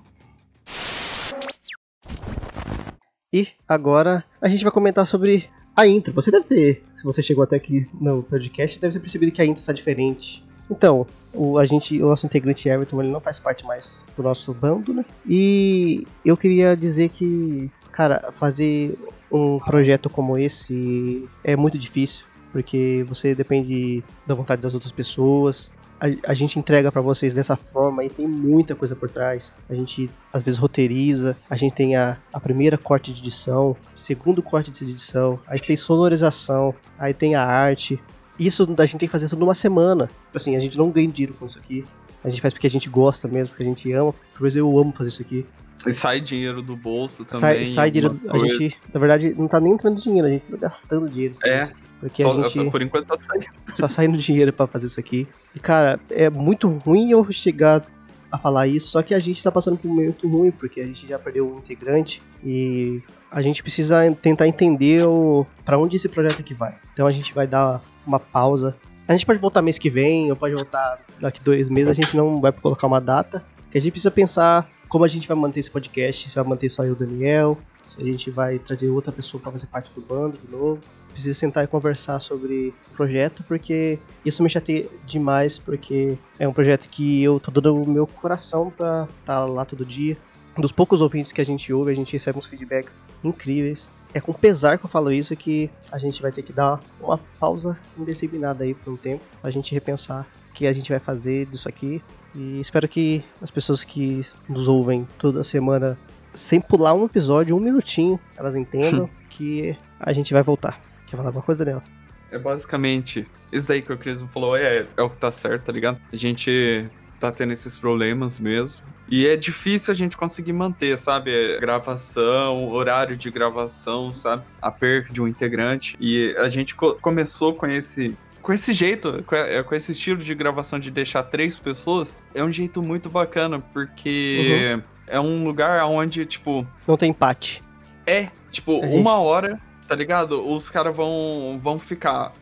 [3.33, 6.13] E agora a gente vai comentar sobre a intro.
[6.13, 9.45] Você deve ter, se você chegou até aqui no podcast, deve ter percebido que a
[9.45, 10.45] intro está diferente.
[10.69, 14.53] Então, o, a gente, o nosso integrante Everton, ele não faz parte mais do nosso
[14.53, 15.05] bando, né?
[15.25, 18.99] E eu queria dizer que, cara, fazer
[19.31, 25.71] um projeto como esse é muito difícil, porque você depende da vontade das outras pessoas.
[26.01, 29.53] A, a gente entrega pra vocês dessa forma e tem muita coisa por trás.
[29.69, 34.43] A gente às vezes roteiriza, a gente tem a, a primeira corte de edição, segundo
[34.43, 38.01] corte de edição, aí tem sonorização, aí tem a arte.
[38.39, 40.11] Isso a gente tem que fazer tudo numa semana.
[40.35, 41.85] Assim, a gente não ganha dinheiro com isso aqui.
[42.25, 44.15] A gente faz porque a gente gosta mesmo, porque a gente ama.
[44.37, 45.47] Por exemplo, eu amo fazer isso aqui.
[45.87, 47.41] E sai dinheiro do bolso também.
[47.41, 48.21] Sai, sai dinheiro.
[48.29, 48.49] A coisa.
[48.49, 51.35] gente, na verdade, não tá nem entrando dinheiro, a gente tá gastando dinheiro.
[51.45, 51.63] É.
[51.65, 51.73] isso.
[52.01, 53.47] Porque Só- a gente só por enquanto tá saindo.
[53.75, 55.29] só saindo dinheiro pra fazer isso aqui.
[55.55, 57.85] E cara, é muito ruim eu chegar
[58.33, 60.87] a falar isso, só que a gente tá passando por um momento ruim, porque a
[60.87, 66.09] gente já perdeu um integrante e a gente precisa tentar entender o, pra onde esse
[66.09, 66.75] projeto aqui vai.
[66.93, 68.75] Então a gente vai dar uma pausa.
[69.07, 72.17] A gente pode voltar mês que vem, ou pode voltar daqui dois meses, a gente
[72.17, 73.45] não vai colocar uma data.
[73.71, 76.69] Que a gente precisa pensar como a gente vai manter esse podcast, se vai manter
[76.69, 79.91] só eu e o Daniel, se a gente vai trazer outra pessoa pra fazer parte
[79.95, 84.87] do bando de novo precisa sentar e conversar sobre o projeto, porque isso me chateia
[85.05, 89.65] demais, porque é um projeto que eu tô dando o meu coração pra estar lá
[89.65, 90.17] todo dia.
[90.57, 93.89] Um dos poucos ouvintes que a gente ouve, a gente recebe uns feedbacks incríveis.
[94.13, 97.19] É com pesar que eu falo isso que a gente vai ter que dar uma
[97.39, 101.47] pausa indeterminada aí por um tempo, pra gente repensar o que a gente vai fazer
[101.47, 102.03] disso aqui.
[102.35, 105.99] E espero que as pessoas que nos ouvem toda semana,
[106.35, 110.81] sem pular um episódio, um minutinho, elas entendam que a gente vai voltar.
[111.09, 111.83] Quer falar alguma coisa, Daniel?
[112.31, 115.73] É basicamente isso daí que o Cris falou, é, é o que tá certo, tá
[115.73, 115.99] ligado?
[116.13, 116.87] A gente
[117.19, 118.83] tá tendo esses problemas mesmo.
[119.09, 121.59] E é difícil a gente conseguir manter, sabe?
[121.59, 124.45] Gravação, horário de gravação, sabe?
[124.63, 125.97] A perca de um integrante.
[126.01, 128.17] E a gente co- começou com esse.
[128.43, 132.43] Com esse jeito, com, é, com esse estilo de gravação de deixar três pessoas, é
[132.43, 137.63] um jeito muito bacana, porque é um lugar onde, tipo, Não tem empate.
[138.07, 140.47] é, tipo, É uma hora, tá ligado?
[140.51, 142.33] Os caras vão, vão ficar.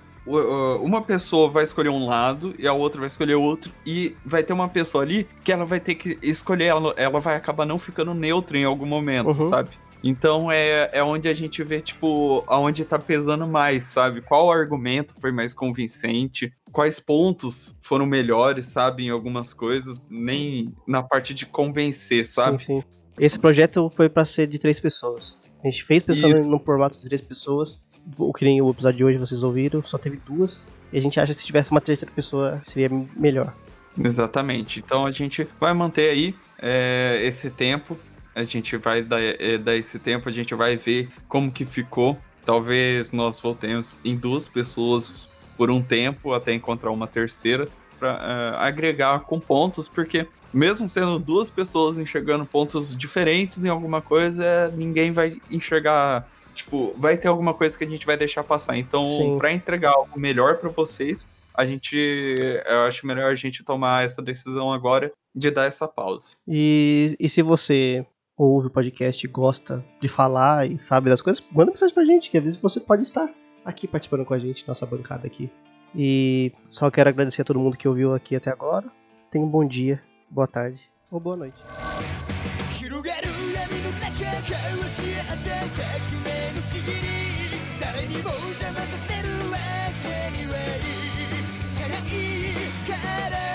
[0.82, 3.72] Uma pessoa vai escolher um lado e a outra vai escolher outro.
[3.86, 6.66] E vai ter uma pessoa ali que ela vai ter que escolher.
[6.66, 9.48] Ela, ela vai acabar não ficando neutra em algum momento, Uhum.
[9.48, 9.70] sabe?
[10.02, 14.20] Então é, é onde a gente vê, tipo, aonde tá pesando mais, sabe?
[14.20, 21.02] Qual argumento foi mais convincente, quais pontos foram melhores, sabe, em algumas coisas, nem na
[21.02, 22.58] parte de convencer, sabe?
[22.58, 22.84] Sim, sim.
[23.18, 25.36] Esse projeto foi para ser de três pessoas.
[25.62, 26.48] A gente fez pensando Isso.
[26.48, 27.84] no formato de três pessoas.
[28.16, 30.66] O que nem o episódio de hoje vocês ouviram, só teve duas.
[30.92, 33.52] E a gente acha que se tivesse uma terceira pessoa seria melhor.
[34.02, 34.78] Exatamente.
[34.78, 37.98] Então a gente vai manter aí é, esse tempo.
[38.38, 42.16] A gente vai dar, é, dar esse tempo, a gente vai ver como que ficou.
[42.44, 47.68] Talvez nós voltemos em duas pessoas por um tempo até encontrar uma terceira
[47.98, 54.68] para agregar com pontos, porque mesmo sendo duas pessoas enxergando pontos diferentes em alguma coisa,
[54.68, 56.28] ninguém vai enxergar.
[56.54, 58.76] Tipo, vai ter alguma coisa que a gente vai deixar passar.
[58.76, 61.96] Então, para entregar algo melhor para vocês, a gente.
[62.64, 66.36] Eu acho melhor a gente tomar essa decisão agora de dar essa pausa.
[66.46, 68.06] E, e se você
[68.37, 72.29] ouve o podcast e gosta de falar e sabe das coisas, manda mensagem pra gente,
[72.29, 73.29] que às vezes você pode estar
[73.63, 75.49] aqui participando com a gente, nossa bancada aqui.
[75.95, 78.87] E só quero agradecer a todo mundo que ouviu aqui até agora.
[79.29, 80.79] Tenha um bom dia, boa tarde
[81.11, 81.61] ou boa noite.
[82.83, 84.53] 広がる闇の中交
[84.89, 85.87] し合った革
[86.25, 87.07] 命のちぎり
[87.79, 89.57] 誰にも邪魔させるわ
[90.03, 90.83] けにはい
[91.79, 92.01] かない
[92.85, 93.46] から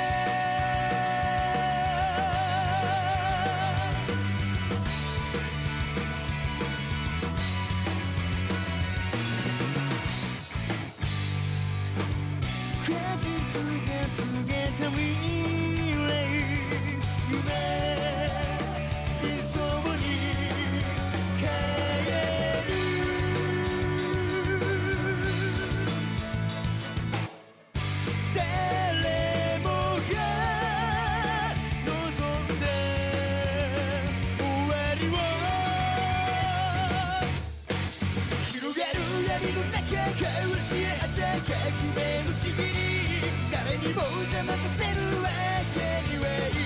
[44.33, 45.29] 邪魔させるわ
[45.75, 45.79] け
[46.09, 46.57] にはい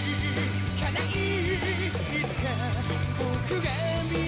[0.80, 1.04] かない。
[1.04, 2.48] いつか
[3.20, 3.68] 僕が
[4.10, 4.27] 見